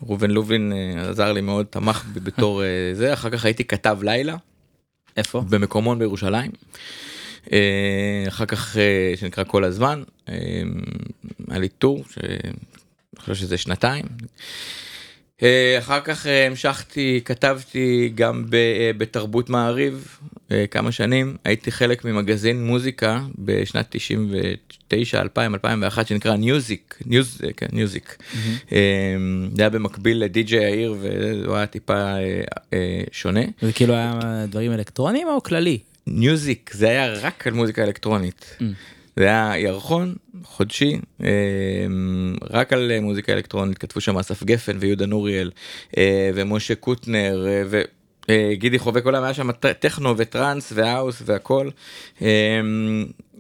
[0.04, 4.00] ראובן לובין אה, עזר לי מאוד, תמך בי בתור אה, זה, אחר כך הייתי כתב
[4.04, 4.36] לילה
[5.18, 5.44] איפה?
[5.50, 6.52] במקומון בירושלים.
[8.28, 8.78] אחר כך
[9.16, 10.04] שנקרא כל הזמן,
[11.48, 12.54] היה לי טור, שאני
[13.20, 14.06] חושב שזה שנתיים.
[15.44, 20.18] אה, אחר כך אה, המשכתי, כתבתי גם אה, בתרבות מעריב
[20.72, 28.18] כמה שנים, הייתי חלק ממגזין מוזיקה בשנת 99, 2000, 2001 שנקרא ניוזיק, ניוז, כן, ניוזיק.
[28.72, 28.78] אה,
[29.56, 32.14] זה היה במקביל לדי.ג'יי העיר והוא היה טיפה
[33.12, 33.44] שונה.
[33.62, 35.80] זה כאילו היה דברים אלקטרוניים או כללי?
[36.08, 38.56] ניוזיק זה היה רק על מוזיקה אלקטרונית.
[38.60, 38.64] Mm.
[39.20, 41.28] זה היה ירחון חודשי אה,
[42.50, 45.52] רק על אה, מוזיקה אלקטרונית כתבו שם אסף גפן ויהודה נוריאל
[45.98, 47.48] אה, ומשה קוטנר
[48.30, 51.70] וגידי חובק עולם היה שם טכנו וטראנס והאוס והכל.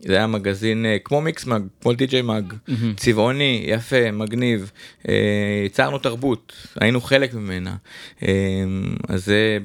[0.02, 2.54] זה היה מגזין כמו Mixmag כמו DJ Mag.
[2.96, 4.72] צבעוני יפה מגניב.
[5.65, 7.76] יצרנו תרבות היינו חלק ממנה.
[9.08, 9.58] אז זה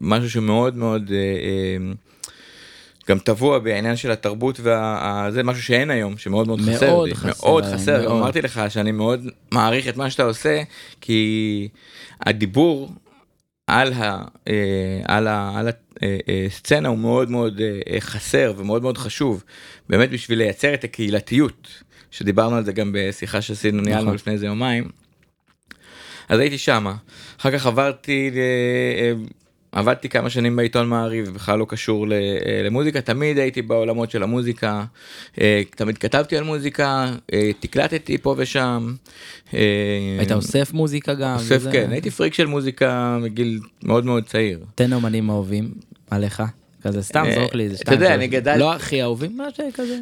[0.00, 1.10] משהו שמאוד מאוד
[3.08, 7.46] גם טבוע בעניין של התרבות וזה משהו שאין היום שמאוד מאוד חסר מאוד לי, חסר
[7.46, 8.20] מאוד חסר מאוד.
[8.20, 10.62] אמרתי לך שאני מאוד מעריך את מה שאתה עושה
[11.00, 11.68] כי
[12.20, 12.92] הדיבור
[13.66, 14.24] על ה...
[14.48, 15.52] אה, על ה...
[15.58, 15.68] על
[16.46, 19.44] הסצנה הוא מאוד מאוד אה, חסר ומאוד מאוד חשוב
[19.88, 24.14] באמת בשביל לייצר את הקהילתיות שדיברנו על זה גם בשיחה שעשינו ניהלנו נכון.
[24.14, 24.88] לפני איזה יומיים.
[26.28, 26.94] אז הייתי שמה
[27.40, 28.36] אחר כך עברתי ל...
[28.36, 29.12] אה,
[29.76, 32.18] עבדתי כמה שנים בעיתון מעריב בכלל לא קשור אה,
[32.64, 34.84] למוזיקה תמיד הייתי בעולמות של המוזיקה
[35.40, 38.94] אה, תמיד כתבתי על מוזיקה אה, תקלטתי פה ושם.
[40.18, 41.34] היית אוסף מוזיקה גם?
[41.34, 41.72] אוסף וזה?
[41.72, 44.58] כן הייתי פריק של מוזיקה מגיל מאוד מאוד צעיר.
[44.74, 45.70] תן אומנים אהובים
[46.10, 46.42] עליך.
[46.82, 47.94] כזה סתם זרוק לי איזה אתה שתיים.
[48.00, 48.18] יודע, שלוש.
[48.18, 49.98] אני גדלתי- לא הכי אהובים, מה שכזה.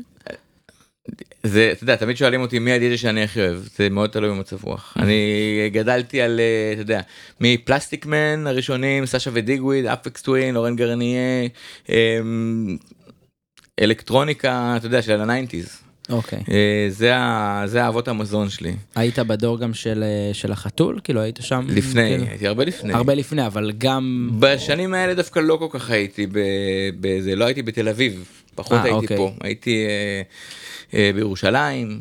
[1.42, 3.58] זה אתה יודע תמיד שואלים אותי מי הדיג'י שאני הכי אוהב?
[3.76, 4.94] זה מאוד תלוי במצב רוח.
[4.96, 7.00] אני גדלתי על אה, אתה יודע
[7.40, 11.48] מ Plastikman הראשונים סשה ודיגוויד Aphex Twin לורן גרנייה
[11.88, 12.76] אמ,
[13.80, 16.38] אלקטרוניקה אתה יודע של ה nineties אוקיי.
[16.88, 21.00] זה ה- זה האבות המזון שלי היית בדור גם של אה, של החתול?
[21.04, 21.66] כאילו היית שם?
[21.68, 22.24] לפני כאילו?
[22.30, 24.30] הייתי הרבה לפני הרבה לפני, אבל גם...
[24.38, 26.38] בשנים האלה דווקא לא כל כך הייתי ב-
[27.00, 29.16] בזה לא הייתי בתל אביב פחות אה, הייתי אוקיי.
[29.16, 30.22] פה הייתי אה,
[30.98, 32.00] אה, בירושלים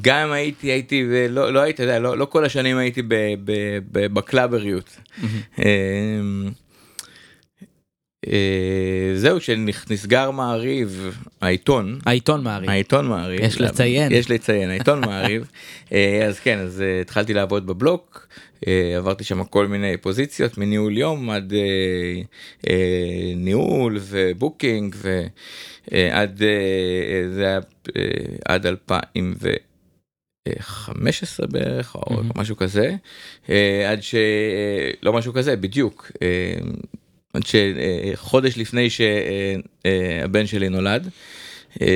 [0.00, 3.14] גם אם הייתי הייתי ב- לא הייתי לא לא כל השנים הייתי ב-
[3.44, 3.52] ב-
[3.92, 4.96] ב- בקלאבריות.
[8.28, 12.70] אה, זהו כשנסגר מעריב העיתון העיתון מעריב.
[12.70, 14.12] העיתון מעריב יש לציין.
[14.12, 15.50] יש לציין העיתון מעריב
[15.92, 18.28] אה, אז כן אז אה, התחלתי לעבוד בבלוק
[18.96, 21.52] עברתי שם כל מיני פוזיציות מניהול יום עד
[23.36, 24.96] ניהול ו booking
[25.90, 26.42] ועד
[27.30, 27.60] זה היה
[28.44, 32.22] עד 2015 בערך או.
[32.36, 32.94] משהו כזה
[33.88, 36.10] עד שלא משהו כזה בדיוק.
[37.34, 41.08] אה, עד שחודש לפני שהבן שלי נולד,
[41.82, 41.86] אה,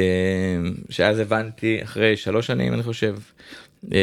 [0.91, 3.17] שאז הבנתי אחרי שלוש שנים אני חושב,
[3.93, 3.99] אה,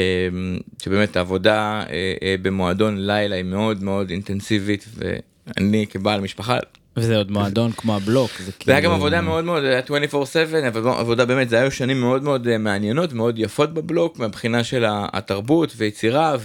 [0.84, 6.58] שבאמת העבודה אה, אה, במועדון לילה היא מאוד מאוד אינטנסיבית ואני כבעל משפחה
[6.98, 8.32] וזה עוד מועדון כמו הבלוק.
[8.40, 11.72] זה זה היה גם כאילו- עבודה מאוד מאוד, היה 24/7, אבל עבודה באמת, זה היו
[11.72, 16.36] שנים מאוד מאוד אה, מעניינות, מאוד יפות בבלוק, מהבחינה של התרבות ויצירה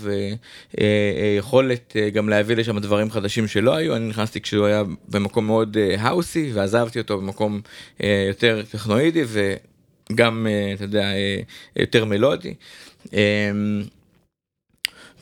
[0.75, 5.95] ויכולת גם להביא לשם דברים חדשים שלא היו, אני נכנסתי כשהוא היה במקום מאוד אה,
[5.99, 7.61] האוסי ועזבתי אותו במקום
[8.03, 9.25] אה, יותר טכנואידי
[10.11, 11.41] וגם, אה, אתה יודע, אה,
[11.77, 12.55] יותר מלודי.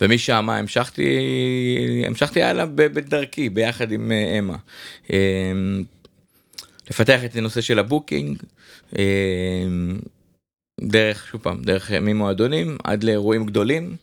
[0.00, 1.18] ומשם המשכתי
[2.06, 4.56] המשכתי הלאה בדרכי ביחד עם אה, אמה.
[5.12, 5.52] אה,
[6.90, 8.42] לפתח את הנושא של הבוקינג
[8.98, 9.04] אה,
[10.80, 13.96] דרך שוב פעם דרך ממועדונים עד לאירועים גדולים.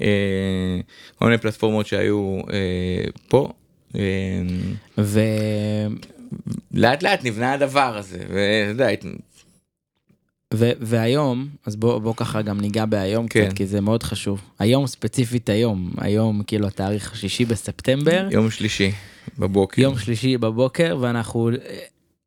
[0.00, 0.80] אה,
[1.18, 3.52] כל מיני פלטפורמות שהיו אה, פה.
[3.96, 4.00] אה,
[4.98, 5.92] ולאט
[6.72, 8.88] לאט לאט נבנה הדבר הזה ואתה יודע,
[10.54, 13.46] והיום, אז בוא, בוא ככה גם ניגע בהיום כן.
[13.46, 14.40] קצת, כי זה מאוד חשוב.
[14.58, 18.92] היום ספציפית היום, היום כאילו התאריך השישי בספטמבר, יום שלישי
[19.38, 19.82] בבוקר.
[19.82, 21.54] יום שלישי בבוקר, ואנחנו אה,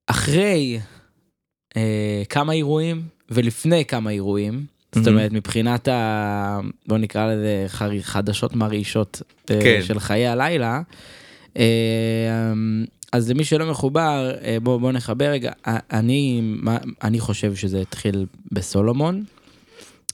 [0.08, 0.80] אחרי
[1.78, 5.08] אה, כמה אירועים ולפני כמה אירועים, זאת.
[5.08, 6.60] אומרת מבחינת ה...
[6.88, 7.66] בוא נקרא לזה
[8.02, 9.82] חדשות מרעישות אה, כן.
[9.84, 10.82] של חיי הלילה.
[13.12, 18.26] אז למי שלא מחובר, אה, בוא, בוא נחבר רגע, אני, מה- אני חושב שזה התחיל
[18.52, 19.24] בסולומון,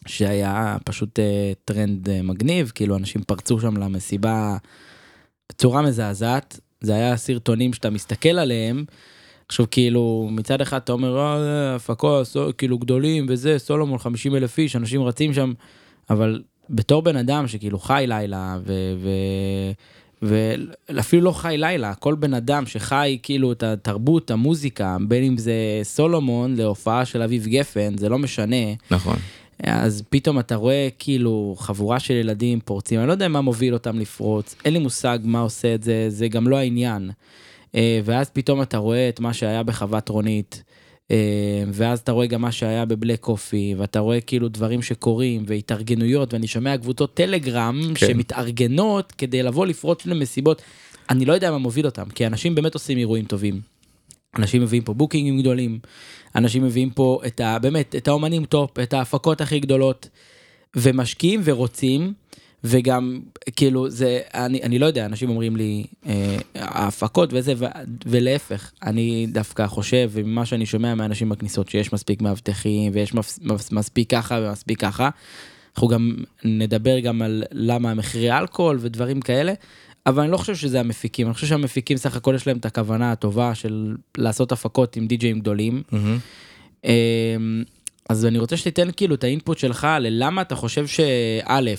[0.06, 4.58] שהיה פשוט אה, טרנד אה, מגניב, כאילו אנשים פרצו שם למסיבה
[5.50, 8.86] בצורה מזעזעת, זה היה סרטונים שאתה מסתכל עליהם,
[9.48, 14.76] עכשיו כאילו מצד אחד אתה אומר "אה, הפקות כאילו גדולים וזה סולומון 50 אלף איש
[14.76, 15.54] אנשים רצים שם
[16.10, 18.74] אבל בתור בן אדם שכאילו חי לילה ו...
[19.04, 19.10] ו...
[20.22, 25.54] ואפילו לא חי לילה, כל בן אדם שחי כאילו את התרבות, המוזיקה, בין אם זה
[25.84, 28.74] סולומון להופעה של אביב גפן, זה לא משנה.
[28.92, 29.16] נכון.
[29.64, 34.00] אז פתאום אתה רואה כאילו חבורה של ילדים פורצים, אני לא יודע מה מוביל אותם
[34.00, 37.12] לפרוץ, אין לי מושג מה עושה את זה, זה גם לא העניין.
[37.76, 40.64] אה, ואז פתאום אתה רואה את מה שהיה בחוות רונית,
[41.74, 46.34] ואז אתה רואה גם מה שהיה ב Black Coffee, ואתה רואה כאילו דברים שקורים, והתארגנויות,
[46.34, 48.08] ואני שומע קבוצות טלגרם כן.
[48.08, 50.62] שמתארגנות כדי לבוא לפרוץ למסיבות.
[51.10, 53.62] אני לא יודע מה מוביל אותם, כי אנשים באמת עושים אירועים טובים.
[54.38, 55.80] אנשים מביאים פה בוקינגים גדולים,
[56.36, 57.60] אנשים מביאים פה את ה...
[57.60, 60.10] באמת, את האומנים טופ, את ההפקות הכי גדולות,
[60.76, 62.14] ומשקיעים ורוצים,
[62.64, 63.20] וגם,
[63.56, 67.66] כאילו, זה, אני, אני לא יודע, אנשים אומרים לי, אה, ההפקות וזה, ו,
[68.06, 73.72] ולהפך, אני דווקא חושב, וממה שאני שומע מאנשים בכניסות, שיש מספיק מאבטחים, ויש מפס, מפס,
[73.72, 75.10] מספיק ככה ומספיק ככה.
[75.76, 79.54] אנחנו גם נדבר גם על למה מחירי אלכוהול ודברים כאלה,
[80.06, 83.12] אבל אני לא חושב שזה המפיקים, אני חושב שהמפיקים סך הכל יש להם את הכוונה
[83.12, 85.84] הטובה של לעשות הפקות עם די-ג'אים גדולים.
[85.92, 86.18] מהמם.
[86.86, 87.64] אמ,
[88.10, 91.04] אז אני רוצה שתיתן כאילו את האינפוט שלך ללמה אתה חושב שא',
[91.50, 91.70] אה, אה,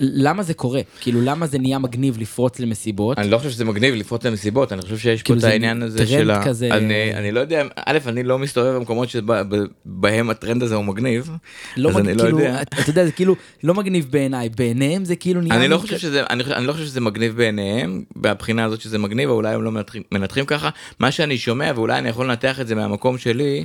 [0.00, 0.80] למה זה קורה?
[1.00, 3.18] כאילו למה זה נהיה מגניב לפרוץ למסיבות?
[3.18, 5.82] אני לא חושב שזה מגניב לפרוץ למסיבות, אני חושב שיש פה כאילו את זה העניין
[5.82, 6.44] הזה של ה...
[6.44, 11.30] כזה- אני, אני לא יודע, א', אני לא מסתובב במקומות שבהם הטרנד הזה הוא מגניב.
[11.76, 12.00] לא אז מג...
[12.06, 12.62] אני לא כאילו, יודע.
[12.62, 15.60] אתה יודע, זה כאילו לא מגניב בעיניי, בעיניהם זה כאילו נהיה...
[15.60, 19.30] אני לא חושב שזה, אני, אני לא חושב שזה מגניב בעיניהם, מהבחינה הזאת שזה מגניב,
[19.30, 20.68] או אולי הם לא מנתחים, מנתחים ככה.
[20.98, 23.64] מה שאני שומע, ואולי אני יכול לנתח את זה מהמקום שלי,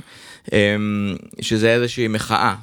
[0.52, 2.54] אמ, שזה איזושהי מחאה.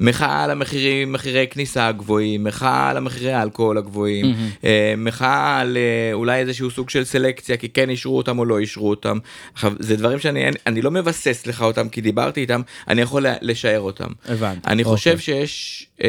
[0.00, 4.26] מחאה על המחירים, מחירי כניסה הגבוהים, מחאה על המחירי האלכוהול הגבוהים.
[4.64, 8.58] אה, מחאה על אה, אולי איזשהו סוג של סלקציה, כי כן אישרו אותם או לא
[8.58, 9.18] אישרו אותם.
[9.54, 13.80] עכשיו, זה דברים שאני אני- לא מבסס לך אותם כי דיברתי איתם, אני יכול לשער
[13.80, 14.08] אותם.
[14.28, 14.60] הבנתי.
[14.66, 14.96] אני אוקיי.
[14.96, 16.08] חושב שיש, אה,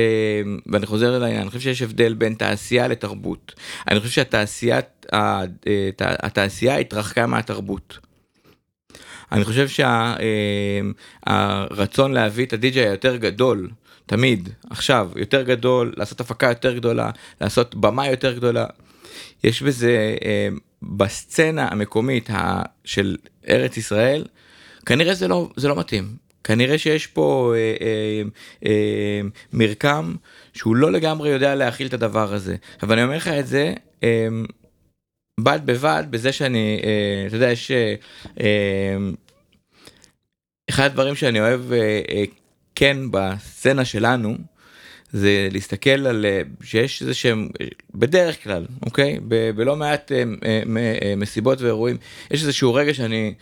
[0.67, 3.53] ואני חוזר אל העניין, אני חושב שיש הבדל בין תעשייה לתרבות.
[3.91, 4.79] אני חושב שהתעשייה
[5.99, 7.97] התעשייה התרחקה מהתרבות.
[9.31, 9.67] אני חושב
[11.27, 13.69] שהרצון להביא את הדי-ג'יי היותר גדול,
[14.05, 17.09] תמיד, עכשיו, יותר גדול, לעשות הפקה יותר גדולה,
[17.41, 18.65] לעשות במה יותר גדולה,
[19.43, 20.49] יש בזה, אה,
[20.83, 22.29] בסצנה המקומית
[22.83, 23.17] של
[23.49, 24.25] ארץ ישראל,
[24.85, 26.27] כנראה זה לא, זה לא מתאים.
[26.43, 28.21] כנראה שיש פה אה, אה,
[28.65, 29.21] אה,
[29.53, 30.15] מרקם
[30.53, 32.55] שהוא לא לגמרי יודע להכיל את הדבר הזה.
[32.83, 34.27] אבל אני אומר לך את זה, אה,
[35.39, 37.71] בד בבד בזה שאני, אה, אתה יודע, יש...
[37.71, 37.95] אה,
[38.41, 38.97] אה,
[40.69, 41.61] אחד הדברים שאני אוהב
[42.75, 44.37] כן בסצנה שלנו,
[45.11, 46.25] זה להסתכל על
[46.63, 47.49] שיש איזה שהם
[47.95, 49.19] בדרך כלל אוקיי
[49.55, 50.11] בלא מעט
[51.17, 51.97] מסיבות ואירועים
[52.31, 53.33] יש איזשהו רגע שאני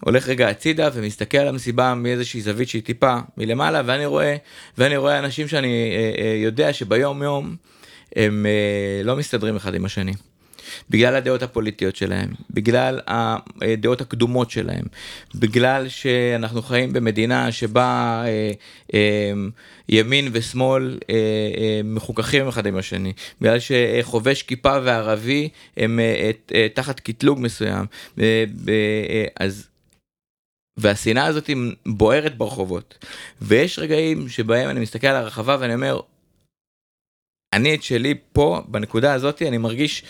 [0.00, 4.36] הולך רגע הצידה ומסתכל על המסיבה מאיזושהי זווית שהיא טיפה מלמעלה ואני רואה
[4.78, 5.92] ואני רואה אנשים שאני
[6.42, 7.56] יודע שביום יום
[8.16, 8.46] הם
[9.04, 10.12] לא מסתדרים אחד עם השני.
[10.90, 14.84] בגלל הדעות הפוליטיות שלהם, בגלל הדעות הקדומות שלהם,
[15.34, 18.52] בגלל שאנחנו חיים במדינה שבה אה,
[18.94, 19.32] אה,
[19.88, 26.66] ימין ושמאל אה, אה, מחוככים אחד עם השני, בגלל שחובש כיפה וערבי הם אה, אה,
[26.74, 27.86] תחת קטלוג מסוים,
[28.20, 29.68] אה, אה, אז
[30.76, 31.50] והשנאה הזאת
[31.86, 33.06] בוערת ברחובות,
[33.42, 36.00] ויש רגעים שבהם אני מסתכל על הרחבה ואני אומר,
[37.52, 40.04] אני את שלי פה בנקודה הזאת אני מרגיש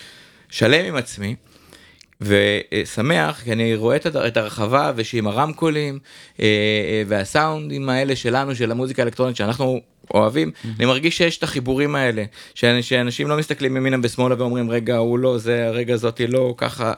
[0.52, 1.34] שלם עם עצמי
[2.20, 5.98] ושמח כי אני רואה את הרחבה ושעם הרמקולים
[6.40, 9.80] אה, אה, והסאונדים האלה שלנו של המוזיקה האלקטרונית שאנחנו
[10.14, 14.96] אוהבים אני מרגיש שיש את החיבורים האלה שאנ- שאנשים לא מסתכלים ימינה ושמאלה ואומרים רגע
[14.96, 16.92] הוא לא זה הרגע זאתי לא ככה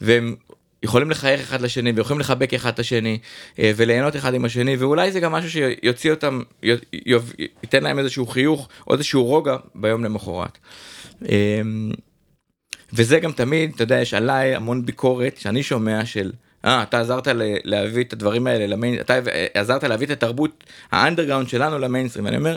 [0.00, 0.34] והם
[0.82, 3.18] יכולים לחייך אחד לשני ויכולים לחבק אחד את השני
[3.58, 7.14] אה, וליהנות אחד עם השני ואולי זה גם משהו שיוציא אותם י- י-
[7.62, 10.58] ייתן להם איזשהו חיוך או איזשהו רוגע ביום למחרת.
[12.96, 16.32] וזה גם תמיד, אתה יודע, יש עליי המון ביקורת שאני שומע של
[16.64, 17.28] אה, אתה עזרת
[17.64, 19.18] להביא את הדברים האלה למיין, אתה
[19.54, 22.56] עזרת להביא את התרבות האנדרגראונד שלנו למיינסטרים, ואני אומר,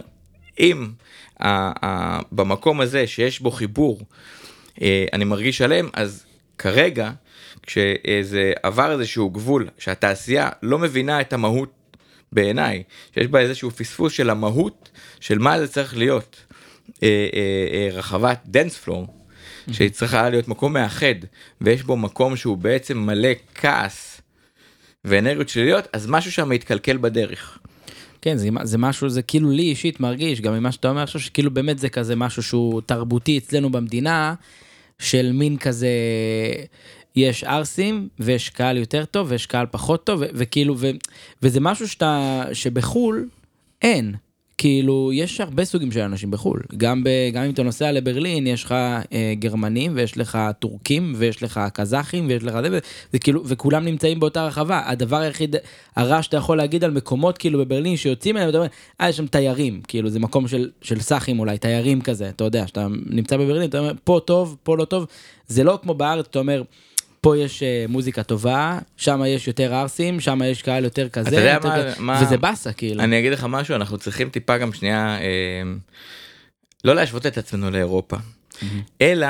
[0.60, 0.88] אם
[2.32, 3.99] במקום הזה שיש בו חיבור,
[4.82, 6.25] אה, אני מרגיש שלם, אז
[6.58, 7.12] כרגע,
[7.63, 11.71] כשזה עבר איזשהו גבול, שהתעשייה לא מבינה את המהות
[12.32, 12.84] בעיניי,
[13.15, 16.36] שיש בה איזשהו פספוס של המהות של מה זה צריך להיות.
[17.04, 19.08] אה, אה, רחבת dance floor,
[19.73, 21.15] שהיא צריכה להיות מקום מאחד,
[21.62, 24.21] ויש בו מקום שהוא בעצם מלא כעס
[25.05, 27.60] ואנרגיות שליליות, אז משהו שם מתקלקל בדרך.
[28.21, 31.51] כן, זה, זה משהו, זה כאילו לי אישית מרגיש, גם ממה שאתה אומר עכשיו, שכאילו
[31.51, 34.34] באמת זה כזה משהו שהוא תרבותי אצלנו במדינה,
[34.99, 35.89] של מין כזה,
[37.15, 40.91] יש ערסים, ויש קהל יותר טוב, ויש קהל פחות טוב, ו- וכאילו, ו-
[41.41, 43.27] וזה משהו שאתה, שבחו"ל
[43.82, 44.15] אין.
[44.60, 46.60] כאילו, יש הרבה סוגים של אנשים בחו"ל.
[46.78, 51.43] גם, ב, גם אם אתה נוסע לברלין, יש לך אה, גרמנים, ויש לך טורקים, ויש
[51.43, 52.80] לך קזחים, ויש לך זה,
[53.13, 54.82] זה כאילו, וכולם נמצאים באותה רחבה.
[54.86, 55.56] הדבר היחיד,
[55.95, 58.67] הרע שאתה יכול להגיד על מקומות כאילו בברלין שיוצאים אליהם, אתה אומר,
[59.02, 62.67] אה, יש שם תיירים, כאילו, זה מקום של, של סאחים אולי, תיירים כזה, אתה יודע,
[62.67, 65.06] שאתה נמצא בברלין, אתה אומר, פה טוב, פה לא טוב.
[65.48, 66.62] זה לא כמו בארץ, אתה אומר,
[67.21, 71.38] פה יש אה, מוזיקה טובה, שם יש יותר ערסים, שם יש קהל יותר כזה, אתה
[71.38, 73.03] יודע יותר מה- כזה, מה- וזה באסה כאילו.
[73.03, 75.62] אני אגיד לך משהו, אנחנו צריכים טיפה גם שנייה, אה,
[76.84, 78.17] לא להשוות את עצמנו לאירופה,
[79.01, 79.27] אלא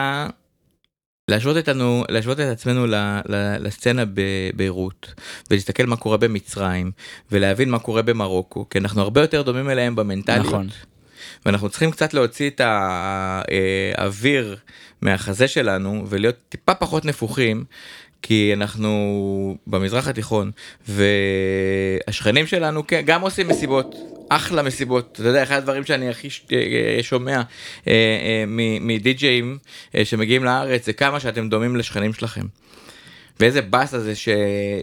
[1.31, 2.95] להשוות אותנו, להשוות את עצמנו ל,
[3.29, 5.13] ל, לסצנה בביירות,
[5.51, 6.91] ולהסתכל מה קורה במצרים,
[7.31, 10.45] ולהבין מה קורה במרוקו, כי אנחנו הרבה יותר דומים אליהם במנטליות.
[10.45, 10.67] נכון.
[11.45, 12.61] ואנחנו צריכים קצת להוציא את
[13.97, 14.55] האוויר
[15.01, 17.63] מהחזה שלנו ולהיות טיפה פחות נפוחים.
[18.21, 20.51] כי אנחנו במזרח התיכון
[20.87, 23.95] והשכנים שלנו כן, גם עושים מסיבות
[24.29, 27.41] אחלה מסיבות אתה יודע אחד הדברים שאני הכי ש- אה, שומע אה,
[27.87, 28.43] אה,
[28.81, 29.57] מדי-ג'אים
[29.95, 32.45] אה, שמגיעים לארץ זה כמה שאתם דומים לשכנים שלכם.
[33.39, 34.29] ואיזה באסה זה ש...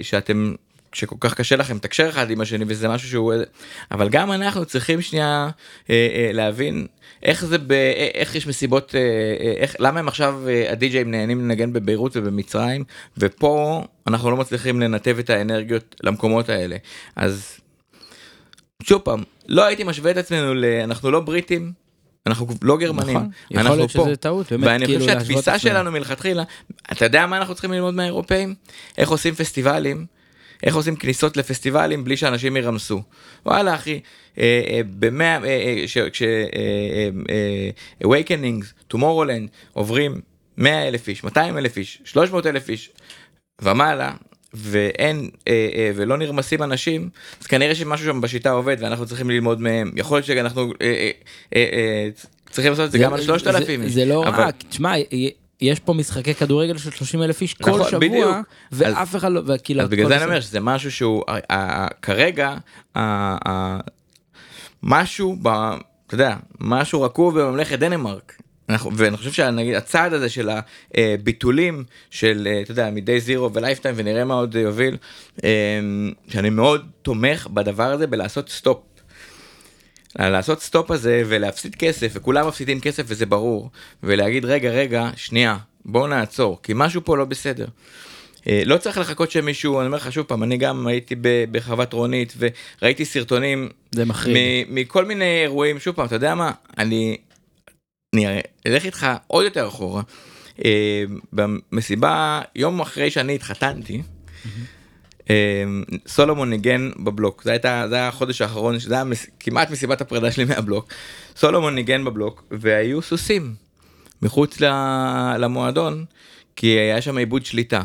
[0.02, 0.54] שאתם
[0.96, 3.34] שכל כך קשה לכם לתקשר אחד עם השני וזה משהו שהוא
[3.90, 5.50] אבל גם אנחנו צריכים שנייה
[5.90, 6.86] אה, אה, להבין
[7.22, 7.72] איך זה ב...
[8.14, 12.84] איך יש מסיבות אה, אה, איך למה הם עכשיו אה, הדי-ג'אים נהנים לנגן בביירות ובמצרים
[13.18, 16.76] ופה אנחנו לא מצליחים לנתב את האנרגיות למקומות האלה
[17.16, 17.60] אז
[18.82, 20.64] שוב פעם לא הייתי משווה את עצמנו ל...
[20.64, 21.72] אנחנו לא בריטים.
[22.26, 24.04] אנחנו לא גרמנים, נכון, יכול אנחנו להיות פה.
[24.04, 25.58] שזה טעות, באמת, ואני כאילו, חושב שהתפיסה.
[25.58, 26.42] שלנו מלכתחילה,
[26.92, 28.54] אתה יודע מה אנחנו צריכים ללמוד מהאירופאים?
[28.98, 30.06] איך עושים פסטיבלים,
[30.66, 33.02] איך עושים כניסות לפסטיבלים בלי שאנשים ירמסו.
[33.46, 34.00] וואלה אחי,
[34.38, 36.22] אה, אה, במאה, אה, ש- כש...
[38.04, 40.20] Awakenings, Tomorrowland, עוברים
[40.58, 42.90] 100 אלף איש, 200 אלף איש, 300 אלף איש
[43.62, 44.12] ומעלה.
[44.54, 47.08] ואין אה, אה, ולא נרמסים אנשים
[47.40, 51.10] אז כנראה שמשהו שם בשיטה עובד ואנחנו צריכים ללמוד מהם יכול להיות שאנחנו אה, אה,
[51.56, 52.08] אה, אה,
[52.50, 53.92] צריכים לעשות את זה גם על 3,000 זה, איש.
[53.94, 54.92] זה לא אבל- רק, תשמע,
[55.60, 58.36] יש פה משחקי כדורגל של 30 אלף איש כל נכון, שבוע, בדיוק.
[58.72, 60.24] ואף אחד לא, וכאילו, אז בגלל זה אני.
[60.24, 62.54] אומר שזה משהו שהוא ה- ה- כרגע
[62.96, 63.80] ה-
[64.82, 65.48] משהו ב...
[66.06, 68.32] אתה יודע משהו רקוב בממלכת דנמרק.
[68.68, 70.50] אנחנו, ואני חושב שנגיד הצעד הזה של
[70.94, 74.96] הביטולים של אה, אתה יודע מ Day Zero ו Lifetime ונראה מה עוד יוביל
[75.44, 75.50] אה,
[76.28, 78.78] שאני מאוד תומך בדבר הזה בלעשות סטופ.
[80.18, 83.70] לעשות סטופ הזה ולהפסיד כסף וכולם מפסידים כסף וזה ברור
[84.02, 87.66] ולהגיד רגע רגע שנייה בואו נעצור כי משהו פה לא בסדר.
[88.48, 91.14] אה, לא צריך לחכות שמישהו אני אומר לך שוב פעם אני גם הייתי
[91.50, 94.36] בחוות רונית וראיתי סרטונים זה מחריד.
[94.68, 97.16] מכל מיני אירועים שוב פעם אתה יודע מה אני
[98.14, 100.02] אני אלך איתך עוד יותר אחורה.
[100.64, 104.02] אה, במסיבה יום אחרי שאני התחתנתי.
[105.30, 105.64] אה,
[106.06, 107.42] סולומון ניגן בבלוק.
[107.42, 110.92] זה הייתה זה היה החודש האחרון שזה היה מס, כמעט מסיבת הפרידה שלי מהבלוק.
[111.36, 113.54] סולומון ניגן בבלוק והיו סוסים
[114.22, 114.60] מחוץ
[115.38, 116.04] למועדון
[116.56, 117.82] כי היה שם עיבוד שליטה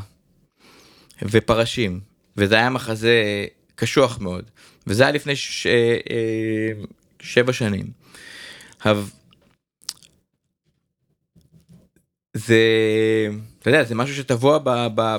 [1.21, 1.99] ופרשים
[2.38, 4.43] וזה היה מחזה קשוח מאוד.
[4.88, 5.67] וזה היה לפני ש...
[5.67, 6.84] אה, אה,
[7.19, 7.86] שבע שנים.
[12.34, 12.60] זה
[13.62, 14.60] אתה יודע זה משהו שטבוע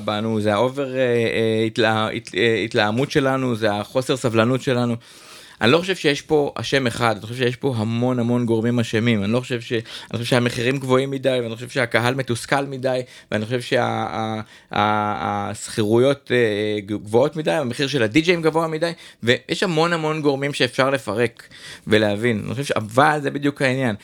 [0.04, 1.00] בנו זה האובר אה,
[1.78, 4.96] אה, אה, התלהמות שלנו זה החוסר סבלנות שלנו.
[5.60, 9.24] אני לא חושב שיש פה אשם אחד אני חושב שיש פה המון המון גורמים אשמים.
[9.24, 9.72] אני לא חושב ש...
[9.72, 13.00] אני חושב שהמחירים גבוהים מדי ואני חושב שהקהל מתוסכל מדי
[13.30, 13.60] ואני חושב
[14.70, 16.30] שהשכירויות
[16.86, 21.48] גבוהות מדי המחיר של הדי-ג'אים גבוה מדי ויש המון המון גורמים שאפשר לפרק
[21.86, 22.42] ולהבין.
[22.46, 22.72] אני חושב ש...
[22.72, 23.96] אבל זה בדיוק העניין.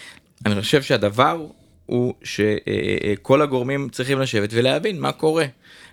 [0.46, 1.46] אני חושב שהדבר
[1.88, 5.44] הוא שכל הגורמים צריכים לשבת ולהבין מה קורה.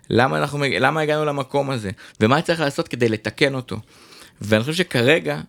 [0.09, 3.77] למה אנחנו למה הגענו למקום הזה ומה צריך לעשות כדי לתקן אותו.
[4.41, 5.41] ואני חושב שכרגע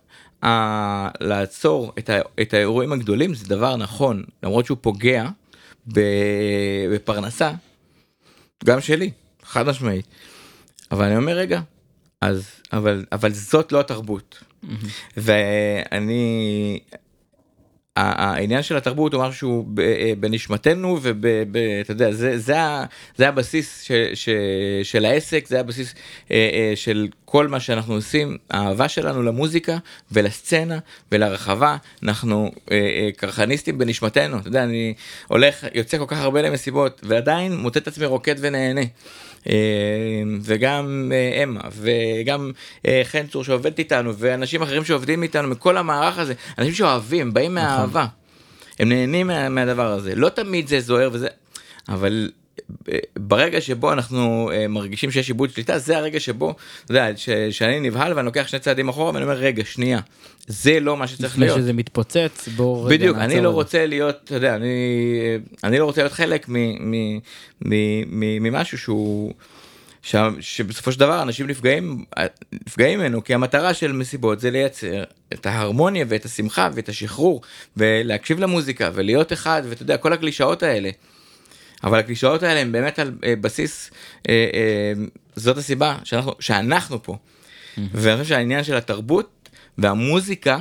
[0.45, 5.27] ה- לעצור את, ה- את האירועים הגדולים זה דבר נכון למרות שהוא פוגע
[6.91, 7.51] בפרנסה
[8.65, 9.11] גם שלי
[9.43, 10.05] חד משמעית.
[10.91, 11.61] אבל אני אומר רגע,
[12.21, 14.43] אז, אבל, אבל זאת לא התרבות.
[15.17, 16.79] ואני,
[17.97, 22.57] העניין של התרבות הוא משהו אה, בנשמתנו ואתה יודע זה זה
[23.15, 24.29] זה הבסיס ש, ש,
[24.83, 25.95] של העסק זה הבסיס
[26.31, 29.77] אה, אה, של כל מה שאנחנו עושים האהבה שלנו למוזיקה
[30.11, 30.79] ולסצנה
[31.11, 32.51] ולרחבה אנחנו
[33.17, 34.93] קרחניסטים בנשמתנו אתה יודע אני
[35.27, 38.81] הולך יוצא כל כך הרבה למסיבות ועדיין מוצא את עצמי רוקד ונהנה.
[40.41, 41.11] וגם
[41.43, 42.51] אמה וגם
[43.03, 47.81] חן צור שעובדת איתנו ואנשים אחרים שעובדים איתנו מכל המערך הזה אנשים שאוהבים באים מהאהבה.
[47.81, 48.05] אהבה.
[48.79, 51.27] הם נהנים מה, מהדבר הזה לא תמיד זה זוהר וזה
[51.89, 52.46] אבל אה,
[53.17, 56.55] ברגע שבו אנחנו uh, מרגישים שיש עיבוד שליטה זה הרגע שבו
[56.85, 59.99] אתה יודע, ש, שאני נבהל ואני לוקח שני צעדים אחורה ואני אומר רגע שנייה
[60.47, 61.57] זה לא מה שצריך להיות.
[61.57, 64.73] שזה מתפוצץ בואו רגע בדיוק אני לא רוצה להיות אתה יודע אני
[65.63, 66.45] אני לא רוצה להיות חלק
[67.61, 69.33] ממשהו שהוא.
[70.01, 70.15] ש...
[70.39, 72.05] שבסופו של דבר אנשים נפגעים
[72.67, 75.03] נפגעים ממנו כי המטרה של מסיבות זה לייצר
[75.33, 77.41] את ההרמוניה ואת השמחה ואת השחרור
[77.77, 80.89] ולהקשיב למוזיקה ולהיות אחד ואתה יודע כל הקלישאות האלה.
[81.83, 83.91] אבל הקלישאות האלה הם באמת על אה, בסיס
[84.29, 84.93] אה, אה,
[85.35, 87.17] זאת הסיבה שאנחנו שאנחנו פה.
[87.93, 90.59] ואני חושב שהעניין של התרבות והמוזיקה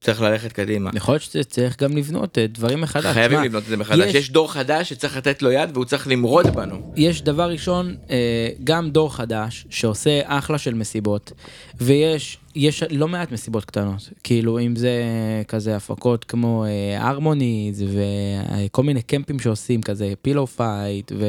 [0.00, 0.90] צריך ללכת קדימה.
[0.94, 3.14] יכול להיות שצריך גם לבנות דברים מחדש.
[3.14, 4.14] חייבים לבנות את זה מחדש, יש...
[4.14, 6.92] יש דור חדש שצריך לתת לו יד והוא צריך למרוד בנו.
[6.96, 7.96] יש דבר ראשון,
[8.64, 11.32] גם דור חדש שעושה אחלה של מסיבות,
[11.80, 15.02] ויש יש לא מעט מסיבות קטנות, כאילו אם זה
[15.48, 16.64] כזה הפקות כמו
[16.98, 17.86] הרמוניז אה,
[18.66, 21.24] וכל מיני קמפים שעושים כזה Pillow Fight ו...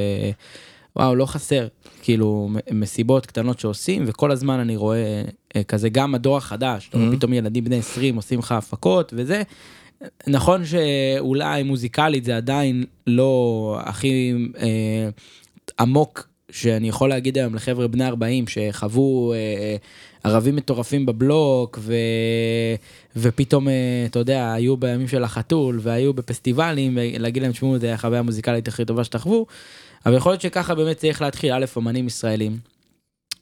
[0.97, 1.67] וואו, לא חסר,
[2.01, 5.23] כאילו, מסיבות קטנות שעושים, וכל הזמן אני רואה
[5.55, 7.15] אה, כזה גם הדור החדש, mm-hmm.
[7.15, 9.43] פתאום ילדים בני 20 עושים לך הפקות וזה.
[10.27, 15.09] נכון שאולי מוזיקלית זה עדיין לא הכי אה,
[15.79, 19.75] עמוק שאני יכול להגיד היום לחבר'ה בני 40 שחוו אה,
[20.23, 21.93] ערבים מטורפים בבלוק ו...
[23.15, 23.73] ופתאום אה,
[24.05, 28.85] אתה יודע היו בימים של החתול והיו בפסטיבלים ולהגיד להם תשמעו זה החוויה המוזיקלית הכי
[28.85, 29.45] טובה שתחוו.
[30.05, 32.57] אבל יכול להיות שככה באמת צריך להתחיל, א', אמנים ישראלים,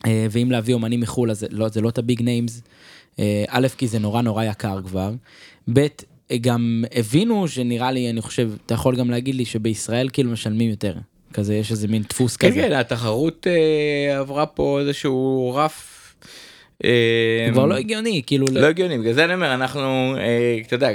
[0.06, 2.62] אה, ואם להביא אומנים מחו"ל אז לא, זה לא את ה big names,
[3.20, 5.12] אה, א', כי זה נורא נורא יקר כבר,
[5.74, 5.88] ב',
[6.42, 10.94] גם הבינו שנראה לי, אני חושב, אתה יכול גם להגיד לי שבישראל כאילו משלמים יותר.
[11.34, 12.62] כזה יש איזה מין דפוס כן, כזה.
[12.62, 16.05] כן, התחרות אה, עברה פה איזשהו רף.
[16.84, 18.46] אה, כבר לא הגיוני, כאילו.
[18.52, 20.90] לא הגיוני, בגלל זה אני אומר, אנחנו, אה, אתה יודע,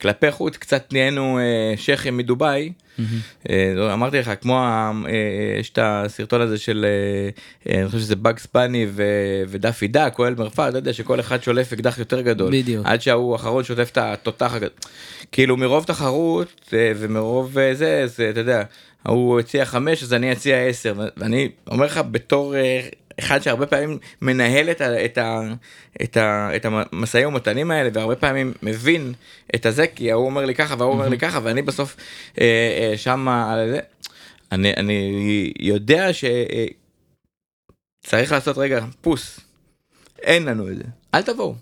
[0.00, 2.72] כלפי חוץ קצת נהיינו אה, שייחים מדובאי.
[3.50, 4.66] אה, אמרתי לך כמו
[5.60, 6.86] יש את הסרטון הזה של
[7.68, 8.86] אני חושב שזה באגס פאני
[9.48, 13.00] ודאפי דאק או אלמר פאד, אתה יודע שכל אחד שולף אקדח יותר גדול בדיוק עד
[13.00, 14.70] שההוא האחרון שוטף את התותח הגדול.
[15.32, 18.62] כאילו מרוב תחרות ומרוב זה זה אתה יודע
[19.04, 22.54] ההוא הציע חמש אז אני אציע עשר ואני אומר לך בתור
[23.18, 25.40] אחד שהרבה פעמים מנהל את, ה, את, ה,
[26.02, 29.12] את, ה, את המשאים ומתנים האלה והרבה פעמים מבין
[29.54, 31.96] את הזה כי ההוא אומר לי ככה והוא אומר לי ככה ואני בסוף
[32.40, 32.44] אה,
[32.90, 33.80] אה, שם על זה.
[34.52, 36.32] אני, אני יודע שצריך
[38.32, 39.40] אה, לעשות רגע פוס
[40.22, 41.54] אין לנו את זה אל תבואו.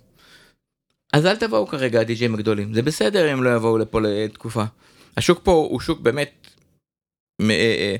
[1.12, 4.64] אז אל תבואו כרגע הדי.ג'ים הגדולים זה בסדר אם לא יבואו לפה לתקופה.
[5.16, 6.46] השוק פה הוא שוק באמת
[7.40, 7.96] אה, אה,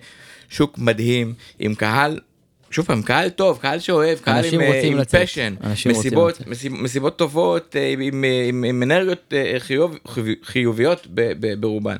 [0.48, 2.20] שוק מדהים עם קהל
[2.70, 5.54] שוב פעם קהל טוב קהל שאוהב קהל עם, אה, עם פשן
[5.86, 6.40] מסיבות
[6.70, 9.96] מסיבות טובות אה, עם, עם, עם אנרגיות אה, חיוב,
[10.44, 11.96] חיוביות ב, ב, ברובן.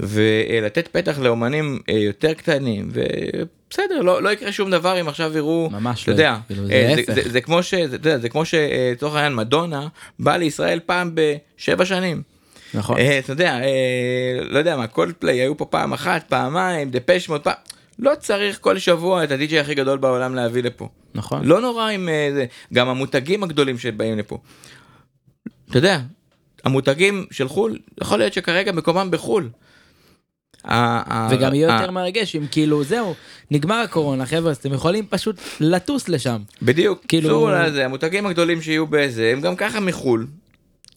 [0.00, 6.02] ולתת פתח לאומנים יותר קטנים ובסדר לא, לא יקרה שום דבר אם עכשיו יראו ממש
[6.02, 9.88] אתה לא, יודע, כאילו, זה, זה, זה, זה כמו שזה זה כמו שלצורך העניין מדונה
[10.18, 12.22] בא לישראל פעם בשבע שנים.
[12.74, 12.96] נכון.
[13.24, 13.60] אתה יודע
[14.50, 17.54] לא יודע מה כל פליי היו פה פעם אחת פעמיים דפש מאוד פעם.
[17.98, 20.88] לא צריך כל שבוע את הדי.ג'יי הכי גדול בעולם להביא לפה.
[21.14, 21.44] נכון.
[21.44, 24.38] לא נורא עם אה, זה, גם המותגים הגדולים שבאים לפה.
[25.70, 26.00] אתה יודע,
[26.64, 29.48] המותגים של חו"ל, יכול להיות שכרגע מקומם בחו"ל.
[31.30, 33.14] וגם יהיה יותר מרגש אם כאילו זהו
[33.50, 37.50] נגמר הקורונה חבר'ה אתם יכולים פשוט לטוס לשם בדיוק כאילו
[37.84, 40.26] המותגים הגדולים שיהיו בזה הם גם ככה מחול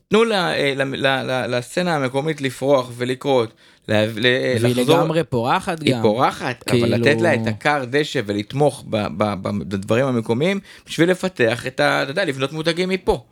[0.10, 3.54] תנו אה, לסצנה המקומית לפרוח ולקרות.
[3.88, 5.86] והיא לגמרי פורחת גם.
[5.86, 12.04] היא פורחת, אבל לתת לה את הכר דשא ולתמוך בדברים המקומיים בשביל לפתח את ה...
[12.04, 13.24] אתה יודע, לבנות מותגים מפה.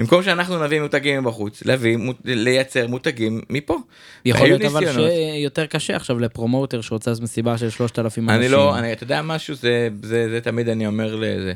[0.00, 3.76] במקום שאנחנו נביא מותגים מבחוץ, להביא, לייצר מותגים מפה.
[4.24, 8.42] יכול להיות אבל שיותר קשה עכשיו לפרומוטר שרוצה מסיבה של 3,000 אנשים.
[8.42, 11.52] אני לא, אני, אתה יודע משהו, זה, זה, זה תמיד אני אומר לזה.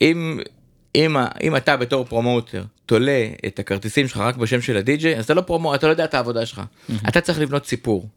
[0.00, 0.40] אם
[0.94, 5.34] אם, אם אתה בתור פרומוטר תולה את הכרטיסים שלך רק בשם של הדי-ג'יי אז אתה
[5.34, 7.08] לא פרומו אתה לא יודע את העבודה שלך mm-hmm.
[7.08, 8.08] אתה צריך לבנות סיפור.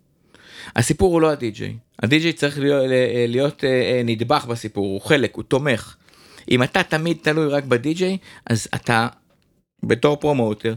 [0.75, 1.75] הסיפור הוא לא הדי-ג'יי.
[2.03, 5.95] הדי-ג'יי צריך להיות, אה, להיות אה, נדבך בסיפור, הוא חלק, הוא תומך.
[6.51, 9.07] אם אתה תמיד תלוי רק בדי-ג'יי, אז אתה
[9.83, 10.73] בתור פרומוטר,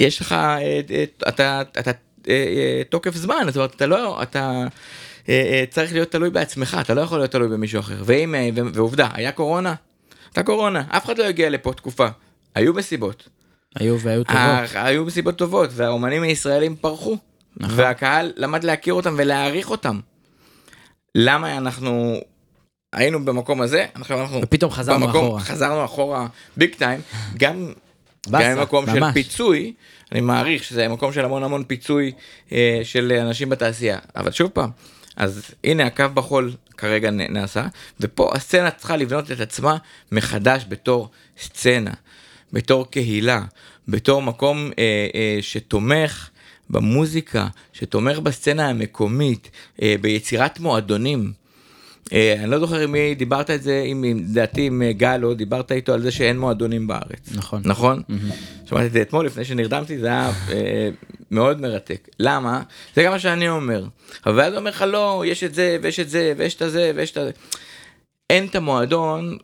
[0.00, 0.34] יש לך,
[1.28, 1.90] אתה, אתה, אתה
[2.90, 4.64] תוקף זמן, זאת אומרת, אתה לא, אתה
[5.70, 8.02] צריך להיות תלוי בעצמך, אתה לא יכול להיות תלוי במישהו אחר.
[8.04, 8.34] ואם,
[8.72, 9.74] ועובדה, היה קורונה,
[10.36, 12.06] הייתה קורונה, אף אחד לא הגיע לפה תקופה,
[12.54, 13.28] היו מסיבות.
[13.76, 14.40] היו והיו טובות.
[14.74, 17.16] היו מסיבות טובות, והאומנים הישראלים פרחו.
[17.56, 17.78] נכון.
[17.78, 20.00] והקהל למד להכיר אותם ולהעריך אותם.
[21.14, 22.20] למה אנחנו
[22.92, 25.40] היינו במקום הזה, עכשיו אנחנו ופתאום חזרנו במקום, אחורה.
[25.40, 26.26] חזרנו אחורה
[26.56, 27.00] ביג טיים,
[27.36, 27.72] גם,
[28.30, 28.86] גם במקום.
[28.86, 29.72] של פיצוי,
[30.12, 32.12] אני מעריך שזה מקום של המון המון פיצוי
[32.52, 34.70] אה, של אנשים בתעשייה, אבל שוב פעם,
[35.16, 37.66] אז הנה הקו בחול כרגע נעשה,
[38.00, 39.76] ופה הסצנה צריכה לבנות את עצמה
[40.12, 41.90] מחדש בתור סצנה,
[42.52, 43.42] בתור קהילה,
[43.88, 46.30] בתור מקום אה, אה, שתומך
[46.70, 49.50] במוזיקה, שתומך בסצנה המקומית,
[49.82, 51.32] אה, ביצירת מועדונים.
[52.12, 55.92] אה, אני לא זוכר עם מי דיברת את זה, אם לדעתי עם גלו, דיברת איתו
[55.94, 57.32] על זה שאין מועדונים בארץ.
[57.34, 57.62] נכון.
[57.64, 58.02] נכון?
[58.10, 58.68] Mm-hmm.
[58.68, 60.88] שמעתי את זה אתמול לפני שנרדמתי, זה היה אה,
[61.30, 62.08] מאוד מרתק.
[62.20, 62.62] למה?
[62.94, 63.84] זה גם מה שאני אומר.
[64.26, 67.10] אבל אז אומר לך לא, יש את זה ויש את זה ויש את זה ויש
[67.10, 67.30] את זה.
[68.30, 69.38] אין את המועדון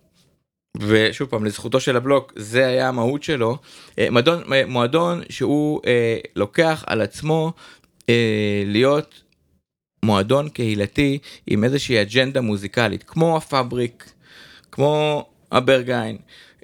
[0.79, 3.59] ושוב פעם לזכותו של הבלוק זה היה המהות שלו
[3.99, 7.53] אה, מועדון, מועדון שהוא אה, לוקח על עצמו
[8.09, 9.22] אה, להיות
[10.05, 14.13] מועדון קהילתי עם איזושהי אג'נדה מוזיקלית כמו ה Fabric
[14.73, 16.17] כמו ה Berghain.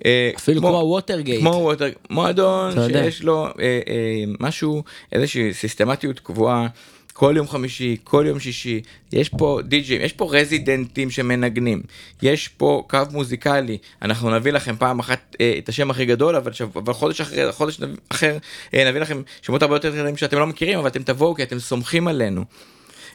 [0.05, 1.41] אה, אפילו כמו ה Watergate.
[1.41, 4.83] כמו Watergate, מועדון שיש לו אה, אה, משהו
[5.13, 6.67] איזושהי סיסטמטיות קבועה
[7.19, 8.81] כל יום חמישי, כל יום שישי,
[9.13, 11.83] יש פה די.ג'ים, יש פה רזידנטים שמנגנים,
[12.23, 16.53] יש פה קו מוזיקלי, אנחנו נביא לכם פעם אחת אה, את השם הכי גדול, אבל,
[16.53, 18.39] שב, אבל חודש אחרי, חודש אחר
[18.75, 21.59] אה, נביא לכם שמות הרבה יותר גדולים שאתם לא מכירים, אבל אתם תבואו כי אתם
[21.59, 22.45] סומכים עלינו.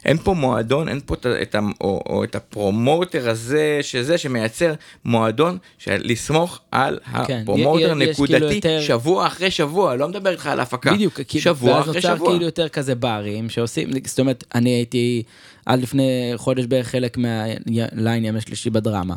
[0.04, 4.74] אין פה מועדון, אין פה את, את, או, או את הפרומוטר הזה, שזה שמייצר
[5.04, 8.80] מועדון של לסמוך על כן, הפרומוטר נקודתי כאילו יותר...
[8.80, 12.12] שבוע אחרי שבוע, לא מדבר איתך על הפקה, בדיוק, שבוע אחרי שבוע.
[12.12, 15.22] ואז נוצר כאילו יותר כזה ברים שעושים, זאת אומרת, אני הייתי
[15.66, 19.14] עד לפני חודש בערך חלק מהליין ימי שלישי בדרמה.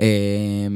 [0.00, 0.06] אה,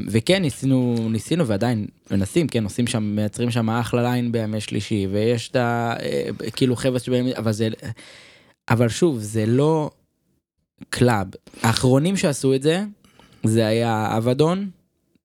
[0.09, 5.49] וכן ניסינו ניסינו ועדיין מנסים כן עושים שם מייצרים שם אחלה ליין בימי שלישי ויש
[5.49, 5.95] את ה...
[6.03, 7.69] אה, כאילו חבר'ה שבהם אבל זה
[8.71, 9.91] אבל שוב, זה לא
[10.91, 11.27] club.
[11.63, 12.83] האחרונים שעשו את זה,
[13.45, 14.71] זה היה אבדון.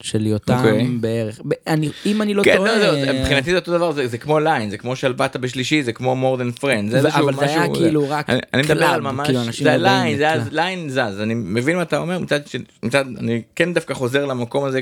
[0.04, 0.58] של יותם okay.
[0.58, 0.88] אוקיי.
[1.00, 4.18] בערך, אני, אם אני לא כן, טועה, לא, לא, מבחינתי זה אותו דבר, זה, זה
[4.18, 7.74] כמו ליין, זה כמו שלבטת בשלישי, זה כמו more than friend, זה אבל זה היה
[7.74, 11.76] כאילו רק אני, אני מדבר על ממש, כאילו זה ליין, זה ליין זז, אני מבין
[11.76, 12.40] מה אתה אומר, מצד,
[12.84, 14.82] מצד, אני כן דווקא חוזר למקום הזה,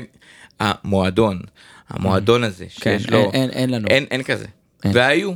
[0.60, 1.40] המועדון,
[1.88, 4.46] המועדון הזה, כן, שיש לו, אין, אין, אין לנו, אין, אין כזה,
[4.84, 4.92] אין.
[4.94, 5.32] והיו,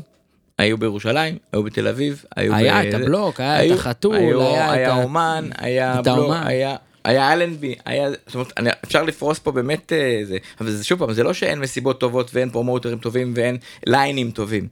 [0.60, 2.54] היו בירושלים, היו בתל אביב, היו...
[2.54, 2.86] היה ב...
[2.86, 6.76] את הבלוק, היה היו, את החתול, היו, היה, היה את אומן, היה בלוק, היה...
[7.04, 10.98] היה אלנבי, היה, זאת אומרת, אני, אפשר לפרוס פה באמת אה, זה, אבל זה שוב
[10.98, 13.56] פעם, זה לא שאין מסיבות טובות ואין פרומוטרים טובים ואין
[13.86, 14.68] ליינים טובים,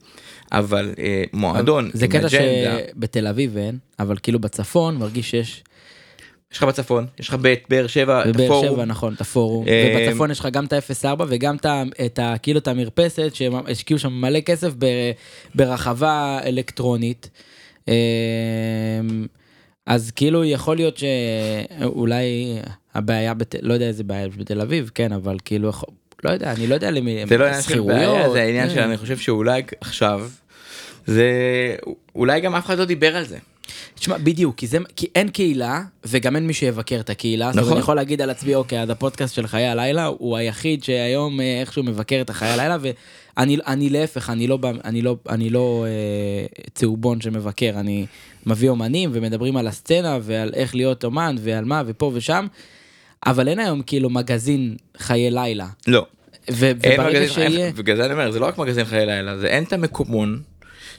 [0.53, 5.65] אבל אה, מועדון, זה קטע שבתל אביב אין, אבל כאילו בצפון מרגיש שיש
[6.53, 8.65] יש לך בצפון, יש לך בבאר שבע, את הפורום.
[8.65, 9.69] בבאר שבע, נכון, את הפורום.
[9.69, 11.57] אה, ובצפון יש לך גם את ה-04 וגם
[12.05, 12.39] את ה...
[12.39, 14.73] כאילו את המרפסת, שהשקיעו שם מלא כסף
[15.55, 17.31] ברחבה אלקטרונית.
[17.89, 17.95] אה,
[19.87, 22.59] אז כאילו יכול להיות שאולי
[22.95, 23.55] הבעיה, בת...
[23.63, 25.71] לא יודע איזה בעיה בתל אביב, כן, אבל כאילו,
[26.25, 28.75] לא יודע, אני לא יודע למי, זה לא עניין של בעיה, זה העניין כן.
[28.75, 30.31] של אני חושב שאולי עכשיו,
[31.07, 31.31] זה,
[32.15, 33.39] אולי גם אף אחד לא דיבר על זה.
[33.99, 37.63] תשמע, בדיוק, כי, זה, כי אין קהילה, וגם אין מי שיבקר את הקהילה, נכון.
[37.63, 41.41] אז אני יכול להגיד על עצמי, אוקיי, אז הפודקאסט של חיי הלילה, הוא היחיד שהיום
[41.41, 45.87] אה, איכשהו מבקר את החיי הלילה, ואני אני להפך, אני לא, אני לא, אני לא
[45.89, 48.07] אה, צהובון שמבקר, אני
[48.47, 52.47] מביא אומנים ומדברים על הסצנה ועל איך להיות אומן ועל מה ופה ושם,
[53.27, 55.67] אבל אין היום כאילו מגזין חיי לילה.
[55.87, 56.07] לא.
[56.51, 57.73] ו- וברגע שיהיה...
[57.73, 60.43] בגלל זה אני אומר, זה לא רק מגזין חיי לילה, זה אין את המקומון.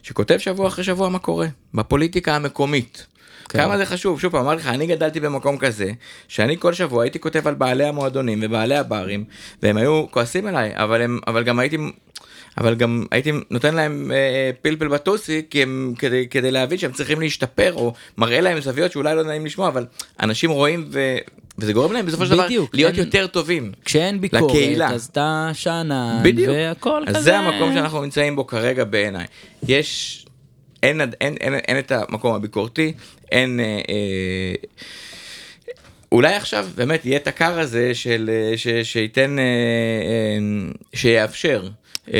[0.03, 3.05] שכותב שבוע אחרי שבוע מה קורה בפוליטיקה המקומית.
[3.49, 3.59] כן.
[3.59, 5.91] כמה זה חשוב, שוב פעם אמרתי לך, אני גדלתי במקום כזה,
[6.27, 9.23] שאני כל שבוע הייתי כותב על בעלי המועדונים ובעלי הברים,
[9.63, 11.77] והם היו כועסים אליי, אבל, הם, אבל גם הייתי
[12.59, 17.21] אבל גם הייתי נותן להם אה, פלפל בטוסי כי הם, כדי, כדי להבין שהם צריכים
[17.21, 19.85] להשתפר או מראה להם זוויות שאולי לא נעים לשמוע אבל
[20.19, 21.17] אנשים רואים ו,
[21.57, 24.89] וזה גורם להם בסופו של דבר להיות אין, יותר טובים כשאין ביקורת לקהילה.
[24.91, 27.23] אז אתה שאנן והכל אז כזה.
[27.23, 29.25] זה המקום שאנחנו נמצאים בו כרגע בעיניי
[29.67, 30.25] יש
[30.83, 32.93] אין, אין, אין, אין, אין את המקום הביקורתי
[33.31, 33.59] אין.
[33.59, 34.53] אה, אה,
[36.11, 41.69] אולי עכשיו באמת יהיה את הקר הזה של אה, ש, שייתן אה, אה, שיאפשר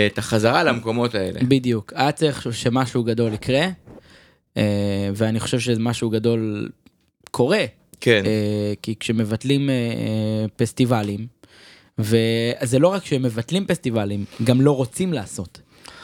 [0.08, 1.40] את החזרה למקומות האלה.
[1.44, 3.68] בדיוק, היה צריך שמשהו גדול יקרה.
[4.58, 6.70] אה, ואני חושב שזה משהו גדול
[7.32, 7.66] קורה,
[8.02, 8.24] כן.
[8.26, 9.76] אה, כי כשמבטלים אה,
[10.56, 11.28] פסטיבלים,
[12.00, 15.62] וזה לא רק שהם מבטלים פסטיבלים, גם לא רוצים לעשות.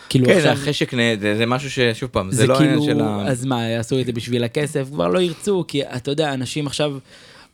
[0.09, 2.93] כאילו כן, עכשיו, החשק, נה- זה זה משהו ששוב פעם, זה זה לא העניין כאילו,
[2.93, 3.27] של ה...
[3.27, 4.87] אז מה, יעשו את זה בשביל הכסף?
[4.91, 6.97] כבר לא ירצו, כי אתה יודע, אנשים עכשיו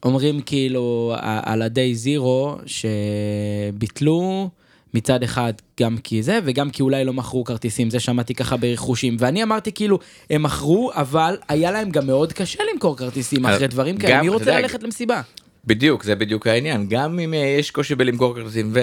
[0.03, 4.49] אומרים כאילו על ה-day zero שביטלו
[4.93, 9.15] מצד אחד גם כי זה, וגם כי אולי לא מכרו כרטיסים, זה שמעתי ככה ברכושים,
[9.19, 13.97] ואני אמרתי כאילו, הם מכרו, אבל היה להם גם מאוד קשה למכור כרטיסים אחרי דברים
[13.97, 15.21] כאלה, מי רוצה ללכת למסיבה?
[15.65, 16.85] בדיוק, זה בדיוק העניין.
[16.89, 18.79] גם אם אה, יש קושי בלמכור כרטיסים, ו...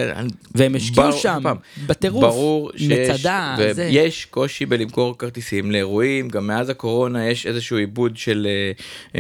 [0.55, 1.57] והם השקיעו שם, פעם,
[1.87, 3.89] בטירוף, ברור שיש, מצדה, זה.
[3.91, 8.73] ויש קושי בלמכור כרטיסים לאירועים, גם מאז הקורונה יש איזשהו עיבוד של אה,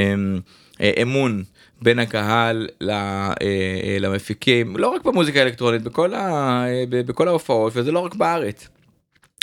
[0.02, 0.40] אמ,
[0.80, 1.42] אה, אמון
[1.82, 7.92] בין הקהל אה, אה, למפיקים, לא רק במוזיקה האלקטרונית, בכל, ה, אה, בכל ההופעות, וזה
[7.92, 8.68] לא רק בארץ.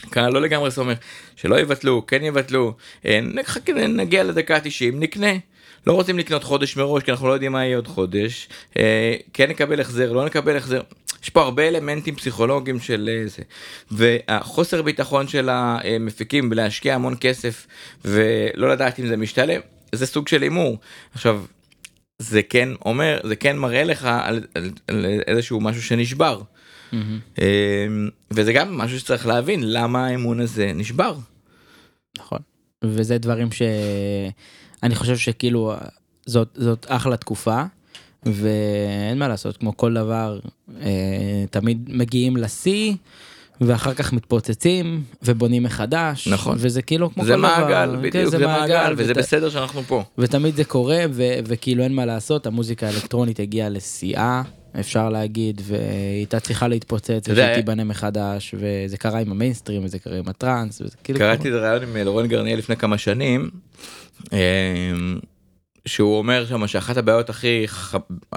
[0.09, 0.97] קהל לא לגמרי סומך,
[1.35, 2.73] שלא יבטלו, כן יבטלו,
[3.89, 5.31] נגיע לדקה ה-90, נקנה.
[5.87, 8.49] לא רוצים לקנות חודש מראש כי אנחנו לא יודעים מה יהיה עוד חודש,
[9.33, 10.81] כן נקבל החזר, לא נקבל החזר.
[11.23, 13.43] יש פה הרבה אלמנטים פסיכולוגיים של זה.
[13.91, 17.67] והחוסר ביטחון של המפיקים בלהשקיע המון כסף
[18.05, 19.61] ולא לדעת אם זה משתלם,
[19.91, 20.77] זה סוג של הימור.
[21.13, 21.41] עכשיו,
[22.19, 26.41] זה כן אומר, זה כן מראה לך על, על, על איזשהו משהו שנשבר.
[27.41, 27.87] אה,
[28.31, 31.15] וזה גם משהו שצריך להבין למה האמון הזה נשבר.
[32.17, 32.39] נכון.
[32.83, 35.73] וזה דברים שאני חושב שכאילו
[36.25, 37.63] זאת, זאת אחלה תקופה
[38.25, 40.39] ואין מה לעשות כמו כל דבר
[40.81, 42.93] אה, תמיד מגיעים לשיא
[43.61, 46.55] ואחר כך מתפוצצים ובונים מחדש נכון.
[46.59, 47.47] וזה כאילו כמו זה כל דבר.
[47.59, 50.03] מעגל, כן, בדיוק, זה מעגל, וזה ות- בסדר שאנחנו פה.
[50.17, 54.41] ותמיד זה קורה ו- וכאילו אין מה לעשות המוזיקה האלקטרונית הגיעה לשיאה
[54.79, 55.81] אפשר להגיד והיא
[56.17, 60.97] הייתה צריכה להתפוצץ יודע, ושתיבנה מחדש וזה קרה עם המיינסטרים וזה קרה עם הטראנס וזה
[61.03, 63.49] כאילו קראתי את הראיון עם לורן גרניאל לפני כמה שנים,
[64.33, 64.39] אה,
[65.85, 67.65] שהוא אומר שם שאחת הבעיות הכי,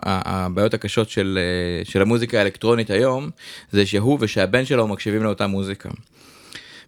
[0.05, 3.31] הבעיות הקשות של, אה, של המוזיקה האלקטרונית היום,
[3.73, 5.89] זה שהוא ושהבן שלו מקשיבים לאותה מוזיקה.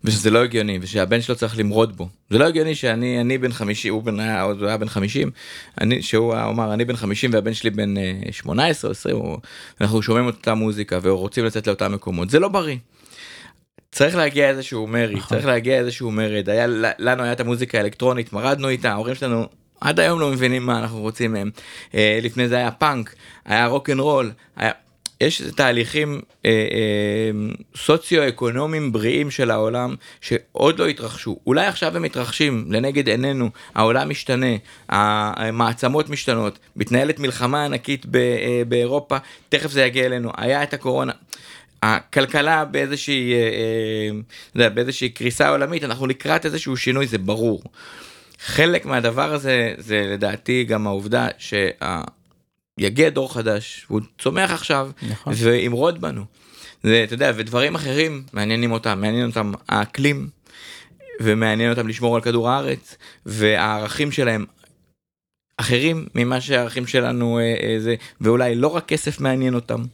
[0.05, 2.09] ושזה לא הגיוני, ושהבן שלו צריך למרוד בו.
[2.31, 5.31] זה לא הגיוני שאני אני בן 50, הוא בן, היה- עוד היה בן 50,
[5.81, 9.39] אני, שהוא אמר אני בן 50 והבן שלי בן אה, 18 או 20, או-
[9.81, 12.77] אנחנו שומעים את אותה מוזיקה ורוצים לצאת לאותם מקומות, זה לא בריא.
[13.93, 15.29] צריך להגיע איזשהו מרי, נכון.
[15.37, 16.67] צריך להגיע איזשהו מרד, היה,
[16.99, 19.47] לנו היה את המוזיקה האלקטרונית, מרדנו איתה, ההורים שלנו
[19.81, 21.51] עד היום לא מבינים מה אנחנו רוצים מהם.
[21.95, 23.15] אה, לפני זה היה פאנק,
[23.45, 24.73] היה rock and roll, היה...
[25.21, 27.31] יש תהליכים אה, אה,
[27.77, 31.37] סוציו-אקונומיים בריאים של העולם שעוד לא התרחשו.
[31.47, 34.47] אולי עכשיו הם מתרחשים לנגד עינינו, העולם משתנה,
[34.89, 39.17] המעצמות משתנות, מתנהלת מלחמה ענקית ב, אה, באירופה,
[39.49, 40.31] תכף זה יגיע אלינו.
[40.37, 41.13] היה את הקורונה.
[41.83, 47.63] הכלכלה באיזושהי, אה, אה, באיזושהי קריסה עולמית, אנחנו לקראת איזשהו שינוי, זה ברור.
[48.45, 55.33] חלק מהדבר הזה זה לדעתי גם העובדה שיגיע דור חדש, הוא צומח עכשיו, נכון.
[55.37, 56.25] וימרוד בנו.
[56.83, 60.29] זה, אתה יודע, ודברים אחרים מעניינים אותם, מעניין אותם האקלים,
[61.21, 64.45] ומעניין אותם לשמור על כדור הארץ, והערכים שלהם
[65.57, 69.85] אחרים ממה שהערכים שלנו אה, אה, זה, ואולי לא רק כסף מעניין אותם,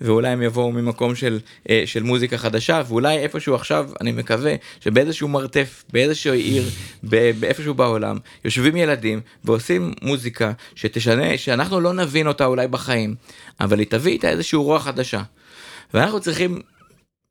[0.00, 5.28] ואולי הם יבואו ממקום של, אה, של מוזיקה חדשה, ואולי איפשהו עכשיו, אני מקווה שבאיזשהו
[5.28, 6.64] מרתף, באיזשהו עיר,
[7.02, 13.14] באיפשהו בעולם, יושבים ילדים ועושים מוזיקה שתשנה, שאנחנו לא נבין אותה אולי בחיים,
[13.60, 15.22] אבל היא תביא איתה איזשהו רוח חדשה.
[15.94, 16.60] ואנחנו צריכים,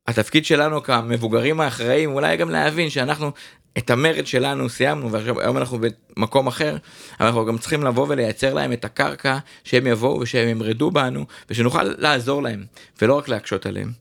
[0.07, 3.31] התפקיד שלנו כמבוגרים האחראים, אולי גם להבין שאנחנו
[3.77, 5.79] את המרד שלנו סיימנו ועכשיו היום אנחנו
[6.17, 6.77] במקום אחר,
[7.19, 11.83] אבל אנחנו גם צריכים לבוא ולייצר להם את הקרקע שהם יבואו ושהם ימרדו בנו ושנוכל
[11.83, 12.65] לעזור להם
[13.01, 13.91] ולא רק להקשות עליהם.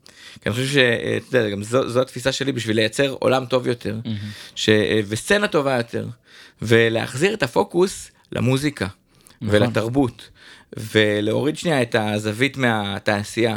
[0.40, 3.96] כי אני חושב שאתה יודע, גם זו, זו התפיסה שלי בשביל לייצר עולם טוב יותר
[4.54, 4.68] ש,
[5.08, 6.06] וסצנה טובה יותר
[6.62, 8.86] ולהחזיר את הפוקוס למוזיקה
[9.42, 9.62] נכון.
[9.62, 10.28] ולתרבות
[10.76, 13.56] ולהוריד שנייה את הזווית מהתעשייה.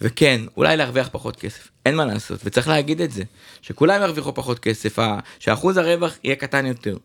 [0.00, 3.22] וכן, אולי להרוויח פחות כסף, אין מה לעשות, וצריך להגיד את זה,
[3.62, 4.98] שכולם ירוויחו פחות כסף,
[5.38, 6.96] שאחוז הרווח יהיה קטן יותר.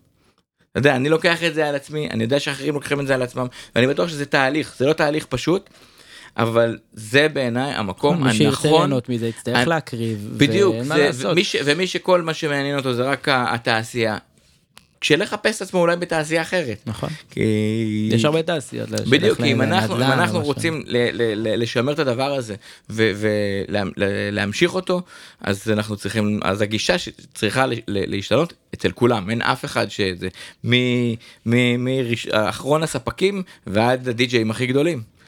[0.71, 3.21] אתה יודע, אני לוקח את זה על עצמי, אני יודע שאחרים לוקחים את זה על
[3.21, 5.69] עצמם, ואני בטוח שזה תהליך, זה לא תהליך פשוט,
[6.37, 8.79] אבל זה בעיניי המקום מי שירצה הנכון.
[8.81, 10.75] ליהנות מזה יצטרך אני- להקריב, בדיוק,
[11.11, 11.29] זה.
[11.31, 14.17] ומי, ש, ומי שכל מה שמעניין אותו זה רק התעשייה,
[15.01, 16.77] כשילך לחפש את עצמו אולי בתעשייה אחרת.
[16.85, 17.09] נכון.
[17.31, 17.41] כי...
[18.13, 18.91] יש הרבה תעשיות.
[18.91, 20.41] ל- בדיוק, כי אם לנדל"ן, אנחנו, אם אנחנו.
[20.41, 22.55] רוצים ל, ל, ל, לשמר את הדבר הזה
[22.89, 25.01] ולהמשיך אותו,
[25.41, 30.27] אז אנחנו צריכים, אז הגישה שצריכה ל- ל- להשתנות אצל כולם, אין אף אחד שזה,
[30.65, 31.13] מ-
[31.45, 35.18] מ- מראש- אחרון הספקים ועד הדי-ג'אים הכי גדולים.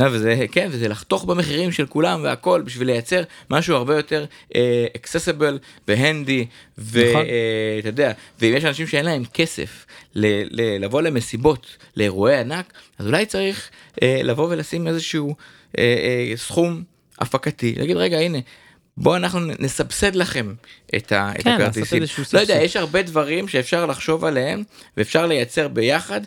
[0.00, 4.24] אה, וזה כן וזה לחתוך במחירים של כולם והכל בשביל לייצר משהו הרבה יותר
[4.96, 6.46] אקססיבל והנדי
[6.78, 7.24] נכון.
[7.76, 13.06] ואתה יודע ואם יש אנשים שאין להם כסף ל- ל- לבוא למסיבות לאירועי ענק אז
[13.06, 13.70] אולי צריך
[14.02, 15.34] אה, לבוא ולשים איזשהו
[15.78, 16.82] אה, אה, סכום
[17.18, 18.38] הפקתי להגיד רגע הנה.
[18.96, 20.54] בוא אנחנו נסבסד לכם
[20.96, 21.98] את, ה- את כן, לעשות הכרטיסים.
[22.32, 22.64] לא יודע, סבסוד.
[22.64, 24.62] יש הרבה דברים שאפשר לחשוב עליהם
[24.96, 26.20] ואפשר לייצר ביחד.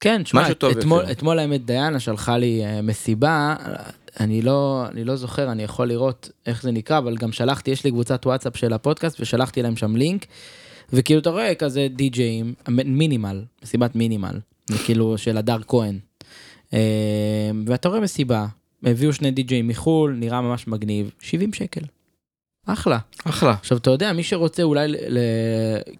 [0.00, 1.04] כן, תשמע, טוב אתמול.
[1.10, 3.56] אתמול האמת דיינה שלחה לי אה, מסיבה,
[4.20, 7.84] אני לא, אני לא זוכר, אני יכול לראות איך זה נקרא, אבל גם שלחתי, יש
[7.84, 10.26] לי קבוצת וואטסאפ של הפודקאסט ושלחתי להם שם לינק,
[10.92, 14.38] וכאילו אתה רואה כזה די-ג'אים, מינימל, מסיבת מינימל,
[14.84, 15.98] כאילו של הדר כהן.
[16.74, 18.46] אה, ואתה רואה מסיבה,
[18.82, 21.80] הביאו שני די-ג'אים מחו"ל, נראה ממש מגניב, 70 שקל.
[22.72, 22.98] אחלה.
[23.24, 23.52] אחלה.
[23.60, 25.18] עכשיו אתה יודע מי שרוצה אולי ל, ל,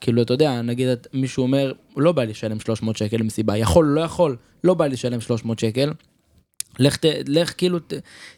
[0.00, 3.86] כאילו אתה יודע נגיד את- מישהו אומר לא בא לי לשלם 300 שקל למסיבה יכול
[3.86, 5.92] לא יכול לא בא לי לשלם 300 שקל.
[6.78, 7.92] לך, ת, לך כאילו ת,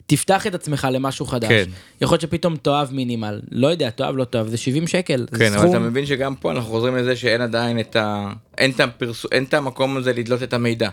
[0.07, 1.49] תפתח את עצמך למשהו חדש.
[1.49, 1.65] כן.
[2.01, 5.27] יכול להיות שפתאום תאהב מינימל לא יודע תאהב לא תאהב זה 70 שקל.
[5.31, 5.71] זה כן, אבל סכום.
[5.71, 8.33] אתה מבין שגם פה אנחנו חוזרים לזה שאין עדיין את ה...
[8.59, 10.89] אין את הפרסום, אין את המקום הזה לדלות את המידע.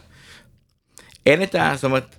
[1.26, 1.72] אין את ה...
[1.76, 2.16] זאת אומרת,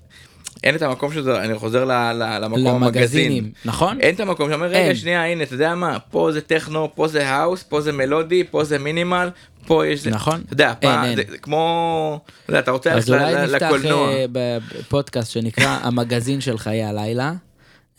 [0.65, 2.83] אין את המקום שזה, אני חוזר ל- ל- למקום המגזין.
[2.83, 4.01] למגזינים נכון?
[4.01, 4.95] אין את המקום שאומר רגע אין.
[4.95, 8.65] שנייה הנה אתה יודע מה פה זה טכנו פה זה האוס פה זה מלודי פה
[8.65, 9.31] זה מינימל
[9.67, 10.41] פה יש נכון.
[10.45, 11.17] אתה יודע פעם אין.
[11.17, 15.31] זה זה כמו אתה יודע, אתה רוצה אז ללכת אולי ל- נפתח לקולנוע אה, בפודקאסט
[15.33, 17.33] שנקרא המגזין של חיי הלילה.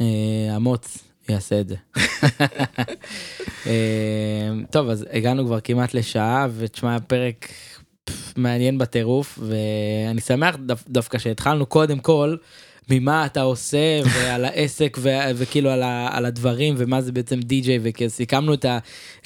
[0.01, 0.05] אה,
[0.55, 0.97] אמוץ
[1.29, 1.75] יעשה את זה.
[3.67, 3.71] אה,
[4.69, 7.47] טוב אז הגענו כבר כמעט לשעה ותשמע פרק
[8.35, 12.35] מעניין בטירוף ואני שמח דו- דווקא שהתחלנו קודם כל
[12.89, 17.79] ממה אתה עושה ועל העסק ו- וכאילו על, ה- על הדברים ומה זה בעצם די-ג'יי
[18.05, 18.65] וסיכמנו את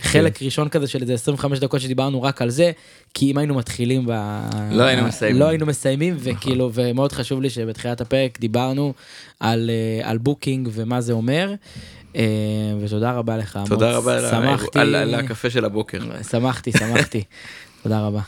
[0.01, 2.71] החלק ראשון כזה של איזה 25 דקות שדיברנו רק על זה
[3.13, 4.11] כי אם היינו מתחילים ב...
[4.71, 5.39] לא היינו מסיימים.
[5.39, 8.93] לא היינו מסיימים וכאילו ומאוד חשוב לי שבתחילת הפרק דיברנו
[9.39, 9.69] על,
[10.03, 11.53] אה, על booking ומה זה אומר.
[12.15, 12.23] אה,
[12.81, 13.59] ותודה רבה לך.
[13.65, 13.91] תודה.
[13.97, 15.99] רבה שמחתי, על על הקפה של הבוקר.
[16.31, 17.23] שמחתי, שמחתי.
[17.83, 18.21] תודה רבה.